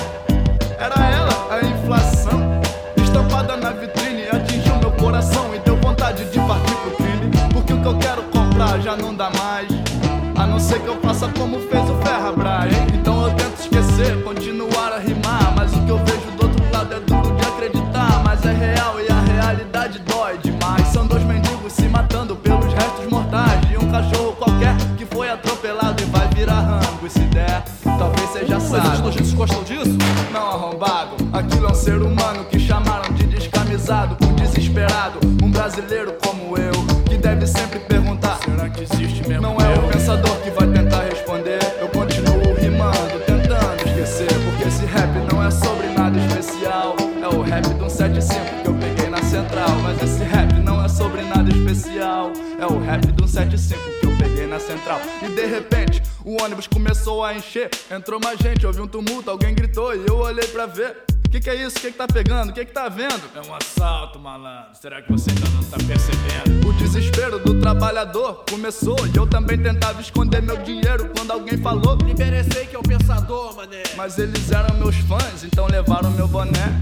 Era 0.78 0.94
ela, 1.10 1.54
a 1.54 1.64
inflação, 1.64 2.41
já 8.92 8.96
não 8.96 9.14
dá 9.14 9.30
mais. 9.30 9.68
A 10.36 10.46
não 10.46 10.58
ser 10.58 10.80
que 10.80 10.86
eu 10.86 11.00
faça 11.00 11.28
como 11.38 11.58
fez 11.60 11.88
o 11.88 11.94
Ferrabras. 12.02 12.72
Então 12.94 13.26
eu 13.26 13.34
tento 13.34 13.60
esquecer, 13.60 14.22
continuar 14.22 14.92
a 14.92 14.98
rimar. 14.98 15.54
Mas 15.56 15.74
o 15.74 15.80
que 15.84 15.90
eu 15.90 15.98
vejo 15.98 16.30
do 16.36 16.46
outro 16.46 16.70
lado 16.70 16.94
é 16.94 17.00
duro 17.00 17.34
de 17.34 17.42
acreditar. 17.46 18.22
Mas 18.24 18.44
é 18.44 18.52
real 18.52 19.00
e 19.00 19.10
a 19.10 19.20
realidade 19.20 19.98
dói 20.00 20.36
demais. 20.38 20.86
São 20.88 21.06
dois 21.06 21.22
mendigos 21.24 21.72
se 21.72 21.88
matando 21.88 22.36
pelos 22.36 22.72
restos 22.72 23.06
mortais 23.08 23.60
de 23.68 23.78
um 23.78 23.90
cachorro 23.90 24.32
qualquer 24.32 24.76
que 24.98 25.06
foi 25.06 25.30
atropelado 25.30 26.02
e 26.02 26.06
vai 26.06 26.28
virar 26.28 26.60
rango. 26.60 27.06
E 27.06 27.10
se 27.10 27.20
der, 27.20 27.64
talvez 27.84 28.30
seja 28.30 28.58
os 28.58 28.64
sábio. 28.64 29.04
nojentos 29.04 29.32
gostam 29.32 29.62
disso? 29.64 29.96
Não 30.32 30.48
arrombado, 30.48 31.16
aquilo 31.32 31.66
é 31.66 31.70
um 31.70 31.74
ser 31.74 32.02
humano 32.02 32.44
que 32.44 32.58
chamaram 32.58 33.12
de 33.14 33.24
descamisado, 33.24 34.16
por 34.16 34.32
desesperado. 34.34 35.18
Um 35.42 35.50
brasileiro 35.50 36.12
central. 49.32 49.70
Mas 49.82 50.02
esse 50.02 50.22
rap 50.24 50.52
não 50.60 50.84
é 50.84 50.88
sobre 50.88 51.22
nada 51.22 51.48
especial. 51.50 52.32
É 52.60 52.66
o 52.66 52.78
rap 52.78 53.02
um 53.22 53.26
75 53.26 53.80
que 53.98 54.06
eu 54.06 54.16
peguei 54.18 54.46
na 54.46 54.60
central. 54.60 55.00
E 55.22 55.28
de 55.28 55.46
repente, 55.46 56.02
o 56.22 56.42
ônibus 56.42 56.66
começou 56.66 57.24
a 57.24 57.34
encher. 57.34 57.70
Entrou 57.90 58.20
mais 58.22 58.38
gente, 58.38 58.66
houve 58.66 58.82
um 58.82 58.86
tumulto, 58.86 59.30
alguém 59.30 59.54
gritou 59.54 59.94
e 59.94 60.06
eu 60.06 60.18
olhei 60.18 60.46
pra 60.48 60.66
ver. 60.66 61.11
Que 61.32 61.40
que 61.40 61.48
é 61.48 61.54
isso? 61.54 61.76
Que 61.80 61.90
que 61.90 61.96
tá 61.96 62.06
pegando? 62.06 62.52
Que 62.52 62.62
que 62.62 62.72
tá 62.72 62.90
vendo? 62.90 63.22
É 63.34 63.40
um 63.40 63.54
assalto, 63.54 64.18
malandro. 64.18 64.76
Será 64.78 65.00
que 65.00 65.10
você 65.10 65.30
ainda 65.30 65.48
não 65.48 65.64
tá 65.64 65.78
percebendo? 65.78 66.68
O 66.68 66.74
desespero 66.74 67.38
do 67.38 67.58
trabalhador 67.58 68.44
começou 68.50 68.98
e 69.06 69.16
eu 69.16 69.26
também 69.26 69.56
tentava 69.56 69.98
esconder 69.98 70.42
meu 70.42 70.58
dinheiro 70.58 71.10
quando 71.16 71.30
alguém 71.30 71.56
falou. 71.56 71.96
Esse 72.06 72.58
aí 72.58 72.66
que 72.66 72.76
é 72.76 72.78
o 72.78 72.82
pensador, 72.82 73.56
mané. 73.56 73.82
Mas 73.96 74.18
eles 74.18 74.52
eram 74.52 74.76
meus 74.76 74.96
fãs, 74.96 75.42
então 75.42 75.66
levaram 75.68 76.10
meu 76.10 76.28
boné. 76.28 76.78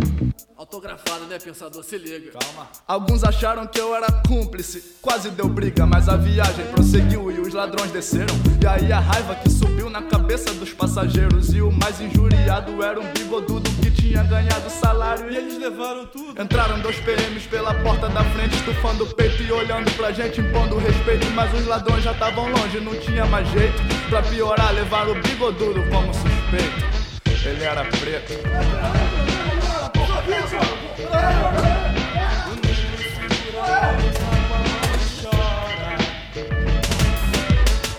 Autografado, 0.57 1.27
né, 1.27 1.39
pensador? 1.39 1.83
Se 1.85 1.97
liga. 1.97 2.33
Calma. 2.33 2.69
Alguns 2.87 3.23
acharam 3.23 3.67
que 3.67 3.81
eu 3.81 3.95
era 3.95 4.11
cúmplice, 4.27 4.97
quase 5.01 5.31
deu 5.31 5.49
briga, 5.49 5.87
mas 5.87 6.09
a 6.09 6.17
viagem 6.17 6.67
prosseguiu 6.67 7.31
e 7.31 7.41
os 7.41 7.55
ladrões 7.55 7.91
desceram. 7.93 8.35
E 8.61 8.67
aí 8.67 8.93
a 8.93 9.01
raiva 9.01 9.37
que 9.37 9.49
subiu 9.49 9.89
na 9.89 10.03
cabeça 10.03 10.53
dos 10.53 10.73
passageiros 10.73 11.55
e 11.55 11.63
o 11.63 11.71
mais 11.71 12.01
injuriado 12.01 12.83
era 12.83 13.01
um 13.01 13.13
bigodudo 13.13 13.71
que 13.81 13.90
tinha 14.01 14.23
ganhado 14.23 14.71
salário 14.71 15.31
E 15.31 15.37
eles 15.37 15.59
levaram 15.59 16.07
tudo. 16.07 16.41
Entraram 16.41 16.81
dois 16.81 16.97
PMs 17.01 17.47
pela 17.49 17.75
porta 17.75 18.09
da 18.09 18.25
frente, 18.25 18.57
estufando 18.57 19.05
o 19.05 19.15
peito 19.15 19.43
e 19.43 19.53
olhando 19.53 19.91
pra 19.93 20.11
gente, 20.13 20.41
impondo 20.41 20.79
respeito. 20.79 21.27
Mas 21.35 21.53
os 21.55 21.67
ladrões 21.67 22.03
já 22.03 22.13
estavam 22.13 22.51
longe, 22.51 22.81
não 22.81 22.95
tinha 22.97 23.27
mais 23.27 23.49
jeito. 23.49 23.81
Pra 24.09 24.23
piorar, 24.23 24.73
levaram 24.73 25.13
o 25.13 25.23
bigodudo 25.23 25.83
como 25.91 26.13
suspeito. 26.15 26.91
Ele 27.45 27.65
era 27.65 27.85
preto. 27.85 28.35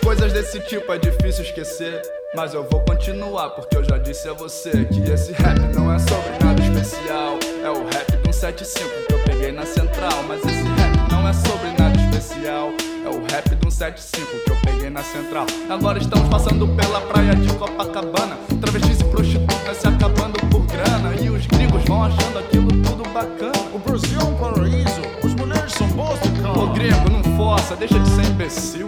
Coisas 0.03 0.33
desse 0.33 0.59
tipo 0.61 0.91
é 0.93 0.97
difícil 0.97 1.43
esquecer. 1.43 2.01
Mas 2.33 2.53
eu 2.53 2.63
vou 2.63 2.79
continuar, 2.85 3.49
porque 3.49 3.75
eu 3.75 3.83
já 3.83 3.97
disse 3.97 4.29
a 4.29 4.33
você 4.33 4.85
que 4.85 5.01
esse 5.11 5.33
rap 5.33 5.59
não 5.75 5.91
é 5.91 5.99
sobre 5.99 6.31
nada 6.41 6.61
especial. 6.61 7.37
É 7.61 7.69
o 7.69 7.83
rap 7.83 8.09
de 8.23 8.29
um 8.29 8.31
75 8.31 8.89
que 9.05 9.13
eu 9.13 9.19
peguei 9.25 9.51
na 9.51 9.65
central. 9.65 10.23
Mas 10.29 10.39
esse 10.39 10.63
rap 10.63 11.11
não 11.11 11.27
é 11.27 11.33
sobre 11.33 11.71
nada 11.77 11.99
especial. 11.99 12.69
É 13.03 13.09
o 13.09 13.21
rap 13.29 13.49
de 13.53 13.67
um 13.67 13.69
75 13.69 14.27
que 14.45 14.49
eu 14.49 14.55
peguei 14.63 14.89
na 14.89 15.03
central. 15.03 15.45
Agora 15.69 15.99
estamos 15.99 16.29
passando 16.29 16.69
pela 16.69 17.01
praia 17.01 17.35
de 17.35 17.53
Copacabana. 17.53 18.37
Travestis 18.61 19.01
e 19.01 19.03
prostitutas 19.03 19.77
se 19.77 19.87
acabando 19.89 20.39
por 20.49 20.65
grana. 20.67 21.13
E 21.21 21.29
os 21.29 21.45
gringos 21.47 21.83
vão 21.83 22.05
achando 22.05 22.39
aquilo 22.39 22.69
tudo 22.81 23.03
bacana. 23.09 23.59
O 23.73 23.79
Brasil 23.79 24.19
é 24.21 24.23
um 24.23 24.35
paraíso. 24.37 25.01
As 25.21 25.35
mulheres 25.35 25.73
são 25.73 25.87
boas 25.89 26.17
de 26.21 26.29
Ô 26.39 26.43
cama. 26.43 26.73
gringo, 26.73 27.09
não 27.09 27.23
força, 27.35 27.75
deixa 27.75 27.99
de 27.99 28.09
ser 28.09 28.25
imbecil. 28.25 28.87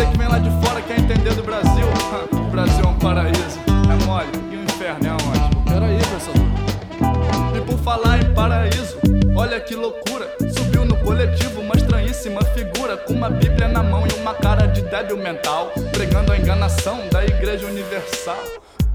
Você 0.00 0.06
que 0.12 0.16
vem 0.16 0.28
lá 0.28 0.38
de 0.38 0.48
fora 0.66 0.80
quer 0.80 0.98
entender 0.98 1.34
do 1.34 1.42
Brasil. 1.42 1.86
O 2.32 2.50
Brasil 2.50 2.82
é 2.82 2.88
um 2.88 2.98
paraíso, 2.98 3.60
é 3.68 4.06
mole. 4.06 4.30
E 4.50 4.56
o 4.56 4.62
inferno 4.62 5.06
é 5.06 5.12
onde? 5.12 5.70
Pera 5.70 5.86
aí, 5.86 5.98
pensador. 5.98 7.54
E 7.54 7.60
por 7.60 7.78
falar 7.80 8.18
em 8.18 8.32
paraíso, 8.32 8.96
olha 9.36 9.60
que 9.60 9.74
loucura. 9.74 10.26
Subiu 10.56 10.86
no 10.86 10.96
coletivo 10.96 11.60
uma 11.60 11.76
estranhíssima 11.76 12.40
figura 12.54 12.96
com 12.96 13.12
uma 13.12 13.28
bíblia 13.28 13.68
na 13.68 13.82
mão 13.82 14.04
e 14.06 14.20
uma 14.20 14.32
cara 14.32 14.66
de 14.68 14.80
débil 14.80 15.18
mental, 15.18 15.70
pregando 15.92 16.32
a 16.32 16.38
enganação 16.38 17.06
da 17.12 17.22
Igreja 17.22 17.66
Universal. 17.66 18.38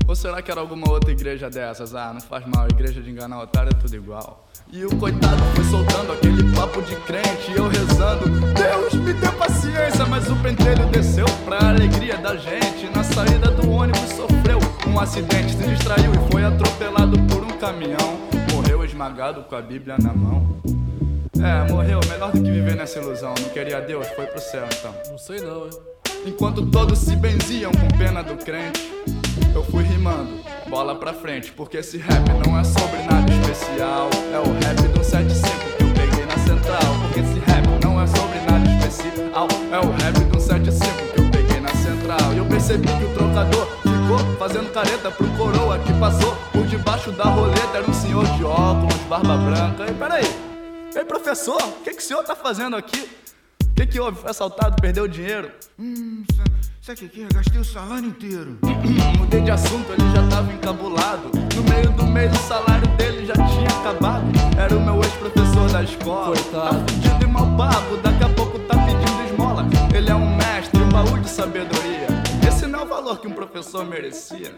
Ou 0.08 0.16
será 0.16 0.42
que 0.42 0.50
era 0.50 0.60
alguma 0.60 0.90
outra 0.90 1.12
igreja 1.12 1.50
dessas? 1.50 1.94
Ah, 1.94 2.12
não 2.14 2.22
faz 2.22 2.46
mal, 2.48 2.68
igreja 2.68 3.02
de 3.02 3.12
enganar 3.12 3.42
otário 3.42 3.70
é 3.70 3.80
tudo 3.80 3.96
igual. 3.96 4.44
E 4.72 4.84
o 4.84 4.96
coitado 4.98 5.42
foi 5.54 5.64
soltando 5.66 6.14
aquele 6.14 6.35
acidente, 15.06 15.56
se 15.56 15.64
distraiu 15.68 16.12
e 16.14 16.32
foi 16.32 16.44
atropelado 16.44 17.18
por 17.28 17.44
um 17.44 17.58
caminhão. 17.60 18.20
Morreu 18.52 18.84
esmagado 18.84 19.44
com 19.44 19.56
a 19.56 19.62
Bíblia 19.62 19.98
na 20.02 20.12
mão. 20.12 20.60
É, 21.36 21.72
morreu, 21.72 22.00
melhor 22.10 22.32
do 22.32 22.42
que 22.42 22.50
viver 22.50 22.76
nessa 22.76 23.00
ilusão. 23.00 23.36
Não 23.40 23.50
queria 23.50 23.80
Deus, 23.82 24.08
foi 24.10 24.26
pro 24.26 24.42
céu 24.42 24.66
então. 24.66 24.96
Não 25.12 25.18
sei 25.20 25.42
não, 25.42 25.66
hein? 25.66 25.72
Enquanto 26.26 26.66
todos 26.66 26.98
se 26.98 27.16
benziam 27.16 27.72
com 27.72 27.88
pena 28.00 28.24
do 28.24 28.36
crente, 28.44 28.92
eu 29.54 29.64
fui 29.66 29.84
rimando, 29.84 30.42
bola 30.68 30.96
pra 30.96 31.14
frente, 31.14 31.52
porque 31.52 31.78
esse 31.78 32.00
rap 32.00 32.28
não 32.44 32.58
é 32.58 32.64
sobre 32.64 33.04
nada 33.04 33.32
especial. 33.32 34.10
É 34.34 34.40
o 34.40 34.54
rap 34.54 34.88
do 34.88 35.04
75 35.04 35.56
que 35.78 35.84
eu 35.84 35.94
peguei 35.94 36.26
na 36.26 36.38
central, 36.40 37.00
porque 37.04 37.20
esse 37.20 37.40
rap 37.46 37.86
não 37.86 38.02
é 38.02 38.08
sobre 38.08 38.40
nada 38.40 38.68
especial. 38.72 39.48
É 39.72 39.80
o 39.80 39.92
rap 40.02 40.20
do 40.32 40.42
75 40.42 41.14
que 41.14 41.22
eu 41.22 41.30
peguei 41.30 41.60
na 41.60 41.70
central. 41.76 42.34
E 42.34 42.38
eu 42.38 42.46
percebi 42.46 42.88
que 42.88 43.04
o 43.04 43.14
trocador 43.14 43.85
ficou 44.06 44.20
fazendo 44.38 44.72
careta 44.72 45.10
pro 45.10 45.28
coroa 45.32 45.80
que 45.80 45.92
passou 45.94 46.36
por 46.52 46.66
debaixo 46.68 47.12
da 47.12 47.24
roleta. 47.26 47.78
Era 47.78 47.90
um 47.90 47.94
senhor 47.94 48.26
de 48.38 48.44
óculos, 48.44 48.96
barba 49.10 49.36
branca. 49.38 49.86
E 49.90 49.94
peraí, 49.94 50.26
ei 50.96 51.04
professor, 51.04 51.62
o 51.62 51.84
que, 51.84 51.92
que 51.92 52.02
o 52.02 52.06
senhor 52.06 52.24
tá 52.24 52.36
fazendo 52.36 52.76
aqui? 52.76 53.10
O 53.64 53.74
que, 53.76 53.86
que 53.88 54.00
houve? 54.00 54.22
Foi 54.22 54.30
assaltado, 54.30 54.76
perdeu 54.82 55.08
dinheiro? 55.08 55.52
Hum, 55.78 56.24
Sabe 56.82 57.06
o 57.06 57.10
que 57.10 57.24
é? 57.24 57.28
Gastei 57.34 57.60
o 57.60 57.66
salário 57.66 58.08
inteiro. 58.08 58.60
Mudei 59.18 59.42
de 59.42 59.50
assunto, 59.50 59.92
ele 59.92 60.12
já 60.12 60.28
tava 60.30 60.54
encabulado. 60.54 61.32
No 61.56 61.64
meio 61.64 61.92
do 61.92 62.06
mês 62.06 62.32
o 62.32 62.48
salário 62.48 62.88
dele 62.96 63.26
já 63.26 63.34
tinha 63.34 63.68
acabado. 63.80 64.26
Era 64.58 64.78
o 64.78 64.80
meu 64.80 65.02
ex-professor 65.02 65.70
da 65.72 65.82
escola. 65.82 66.36
Tá 66.52 66.70
fudido 66.88 67.24
e 67.24 67.28
mal 67.28 67.48
pago, 67.58 67.98
daqui 67.98 68.24
a 68.24 68.30
pouco 68.30 68.60
tá 68.60 68.76
pedindo 68.78 69.24
esmola. 69.26 69.66
Ele 69.94 70.12
é 70.12 70.16
um 70.16 70.36
mestre, 70.36 70.80
um 70.80 70.90
baú 70.90 71.18
de 71.18 71.28
sabedoria. 71.28 72.15
O 72.86 72.88
valor 72.88 73.18
que 73.18 73.28
um 73.28 73.32
professor 73.32 73.84
merecia. 73.84 74.54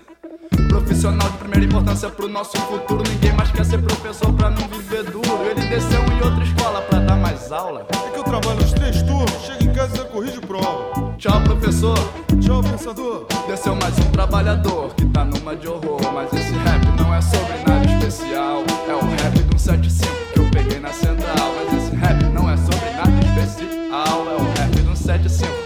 Profissional 0.68 1.30
de 1.30 1.38
primeira 1.38 1.63
importância 1.63 2.10
pro 2.10 2.28
nosso 2.28 2.58
futuro. 2.58 3.02
Ninguém 3.10 3.32
mais 3.32 3.50
quer 3.52 3.63
ser 3.63 3.82
professor 3.82 4.34
pra 4.34 4.50
não 4.50 4.68
viver 4.68 5.06
duro. 5.06 5.46
Ele 5.50 5.66
desceu 5.70 6.02
em 6.02 6.22
outra 6.22 6.44
escola 6.44 6.82
pra 6.82 7.00
dar 7.00 7.16
mais 7.16 7.54
aula. 7.54 7.88
É 7.90 8.10
que 8.10 8.20
eu 8.20 8.24
trabalho 8.26 8.60
nos 8.60 8.74
três 8.74 9.02
turnos, 9.04 9.32
chego 9.46 9.63
em 9.63 9.74
casa 9.74 9.94
e 9.94 9.98
já 10.00 10.04
corrijo 10.04 10.42
prova. 10.42 11.16
Tchau, 11.18 11.42
professor. 11.42 11.98
Tchau, 12.42 12.62
pensador. 12.62 13.26
Desceu 13.48 13.76
mais 13.76 13.98
um 13.98 14.12
trabalhador 14.12 14.94
que 14.96 15.06
tá 15.06 15.24
numa 15.24 15.56
de 15.56 15.70
horror. 15.70 16.02
Mas 16.13 16.34
esse 16.34 16.52
rap 16.52 16.86
não 17.02 17.16
é 17.16 17.22
sobre 17.22 17.58
nada 17.66 17.86
especial. 17.86 18.62
É 18.90 18.94
o 18.94 19.24
rap 19.24 19.40
do 19.40 19.58
75 19.58 20.12
que 20.34 20.40
eu 20.40 20.52
peguei 20.52 20.80
na 20.82 20.92
central. 20.92 21.54
Mas 21.56 21.82
esse 21.82 21.96
rap 21.96 22.22
não 22.26 22.50
é 22.50 22.58
sobre 22.58 22.90
nada 22.92 23.26
especial. 23.26 24.28
É 24.28 24.36
o 24.36 24.60
rap 24.60 24.82
do 24.82 24.96
75 24.98 25.57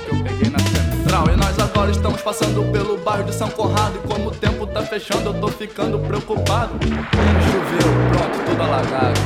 agora 1.92 1.96
estamos 1.96 2.22
passando 2.22 2.72
pelo 2.72 2.98
bairro 2.98 3.26
de 3.26 3.34
São 3.34 3.50
Conrado. 3.50 4.00
E 4.04 4.08
como 4.08 4.30
o 4.30 4.32
tempo 4.32 4.66
tá 4.68 4.82
fechando, 4.82 5.30
eu 5.30 5.34
tô 5.34 5.48
ficando 5.50 6.00
preocupado. 6.00 6.74
Choveu, 6.82 7.92
pronto, 8.12 8.46
tudo 8.46 8.64
alagado. 8.64 9.20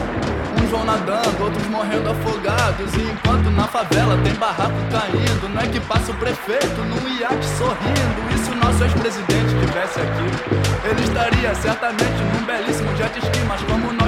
Um 0.62 0.70
João 0.70 0.86
nadando, 0.86 1.44
outros 1.44 1.68
morrendo 1.68 2.10
afogados. 2.10 2.94
E 2.96 3.02
enquanto 3.02 3.50
na 3.52 3.68
favela 3.68 4.18
tem 4.24 4.34
barraco 4.34 4.76
caindo, 4.92 5.50
não 5.54 5.62
é 5.62 5.68
que 5.68 5.80
passa 5.82 6.12
o 6.12 6.16
prefeito 6.16 6.82
num 6.82 7.08
iate 7.20 7.46
sorrindo. 7.58 8.34
E 8.34 8.38
se 8.38 8.52
o 8.52 8.56
nosso 8.56 8.84
ex-presidente 8.84 9.54
estivesse 9.54 10.00
aqui, 10.00 10.90
ele 10.90 11.04
estaria 11.04 11.56
certamente 11.56 12.24
num 12.34 12.46
belíssimo 12.46 12.96
jet 12.96 13.18
ski. 13.20 13.40
Mas 13.48 13.62
como 13.64 13.94
nós 13.94 14.05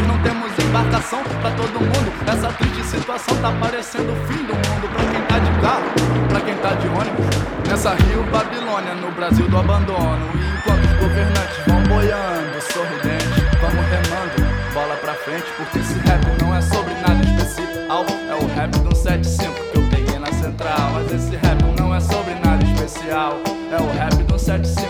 embarcação 0.67 1.23
pra 1.41 1.51
todo 1.51 1.79
mundo, 1.79 2.11
essa 2.27 2.49
triste 2.53 2.83
situação 2.83 3.35
tá 3.41 3.51
parecendo 3.59 4.11
o 4.11 4.15
fim 4.27 4.43
do 4.45 4.53
mundo. 4.53 4.89
Pra 4.91 5.03
quem 5.05 5.21
tá 5.21 5.39
de 5.39 5.61
carro, 5.61 6.27
pra 6.29 6.41
quem 6.41 6.55
tá 6.55 6.73
de 6.75 6.87
ônibus, 6.87 7.25
nessa 7.67 7.93
Rio 7.95 8.23
Babilônia, 8.31 8.93
no 8.95 9.11
Brasil 9.11 9.47
do 9.47 9.57
abandono. 9.57 10.25
E 10.35 10.57
enquanto 10.57 10.83
os 10.83 10.93
governantes 10.99 11.57
vão 11.67 11.83
boiando, 11.83 12.61
sorridentes, 12.61 13.43
vamos 13.61 13.85
remando 13.87 14.57
bola 14.73 14.95
pra 14.97 15.13
frente, 15.15 15.45
porque 15.57 15.79
esse 15.79 15.97
rap 15.99 16.23
não 16.41 16.55
é 16.55 16.61
sobre 16.61 16.93
nada 16.95 17.23
especial. 17.23 18.05
É 18.29 18.35
o 18.35 18.47
rap 18.53 18.71
do 18.79 18.95
75 18.95 19.53
que 19.71 19.77
eu 19.77 19.89
peguei 19.89 20.19
na 20.19 20.31
central. 20.33 20.91
Mas 20.93 21.13
esse 21.13 21.35
rap 21.35 21.63
não 21.79 21.95
é 21.95 21.99
sobre 21.99 22.35
nada 22.35 22.63
especial. 22.63 23.39
É 23.71 23.81
o 23.81 23.91
rap 23.97 24.15
do 24.23 24.37
75 24.37 24.86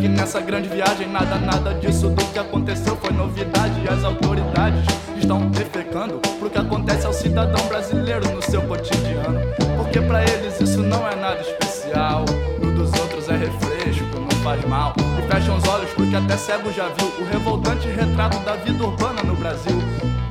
que 0.00 0.08
nessa 0.08 0.40
grande 0.40 0.66
viagem 0.66 1.06
nada, 1.08 1.36
nada 1.36 1.74
disso 1.74 2.08
do 2.08 2.24
que 2.32 2.38
aconteceu 2.38 2.96
foi 2.96 3.12
novidade. 3.12 3.86
As 3.86 4.02
autoridades 4.02 4.82
estão 5.18 5.46
defecando 5.50 6.18
pro 6.38 6.48
que 6.48 6.56
acontece 6.56 7.06
ao 7.06 7.12
cidadão 7.12 7.62
brasileiro 7.66 8.26
no 8.30 8.40
seu 8.40 8.62
cotidiano. 8.62 9.38
Porque 9.76 10.00
pra 10.00 10.22
eles 10.24 10.58
isso 10.58 10.82
não 10.82 11.06
é 11.06 11.14
nada 11.14 11.40
especial. 11.42 12.24
No 12.62 12.72
dos 12.72 12.98
outros 12.98 13.28
é 13.28 13.36
refresco, 13.36 14.18
não 14.18 14.30
faz 14.42 14.64
mal. 14.64 14.94
E 15.18 15.30
fecham 15.30 15.58
os 15.58 15.68
olhos 15.68 15.90
porque 15.90 16.16
até 16.16 16.36
cego 16.38 16.72
já 16.72 16.88
viu 16.88 17.12
o 17.20 17.24
revoltante 17.30 17.86
retrato 17.88 18.38
da 18.38 18.56
vida 18.56 18.82
urbana 18.82 19.22
no 19.22 19.36
Brasil. 19.36 19.76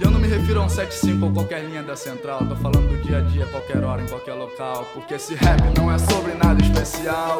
Eu 0.01 0.10
não 0.10 0.19
me 0.19 0.27
refiro 0.27 0.62
a 0.62 0.65
um 0.65 0.69
75 0.69 1.27
ou 1.27 1.32
qualquer 1.32 1.63
linha 1.63 1.84
da 1.84 1.95
central. 1.95 2.39
Tô 2.39 2.55
falando 2.55 2.89
do 2.89 2.97
dia 3.03 3.19
a 3.19 3.21
dia, 3.21 3.45
qualquer 3.45 3.84
hora, 3.84 4.01
em 4.01 4.08
qualquer 4.08 4.34
local. 4.34 4.88
Porque 4.95 5.13
esse 5.13 5.36
rap 5.36 5.62
não 5.77 5.91
é 5.91 5.99
sobre 5.99 6.34
nada 6.34 6.60
especial. 6.60 7.39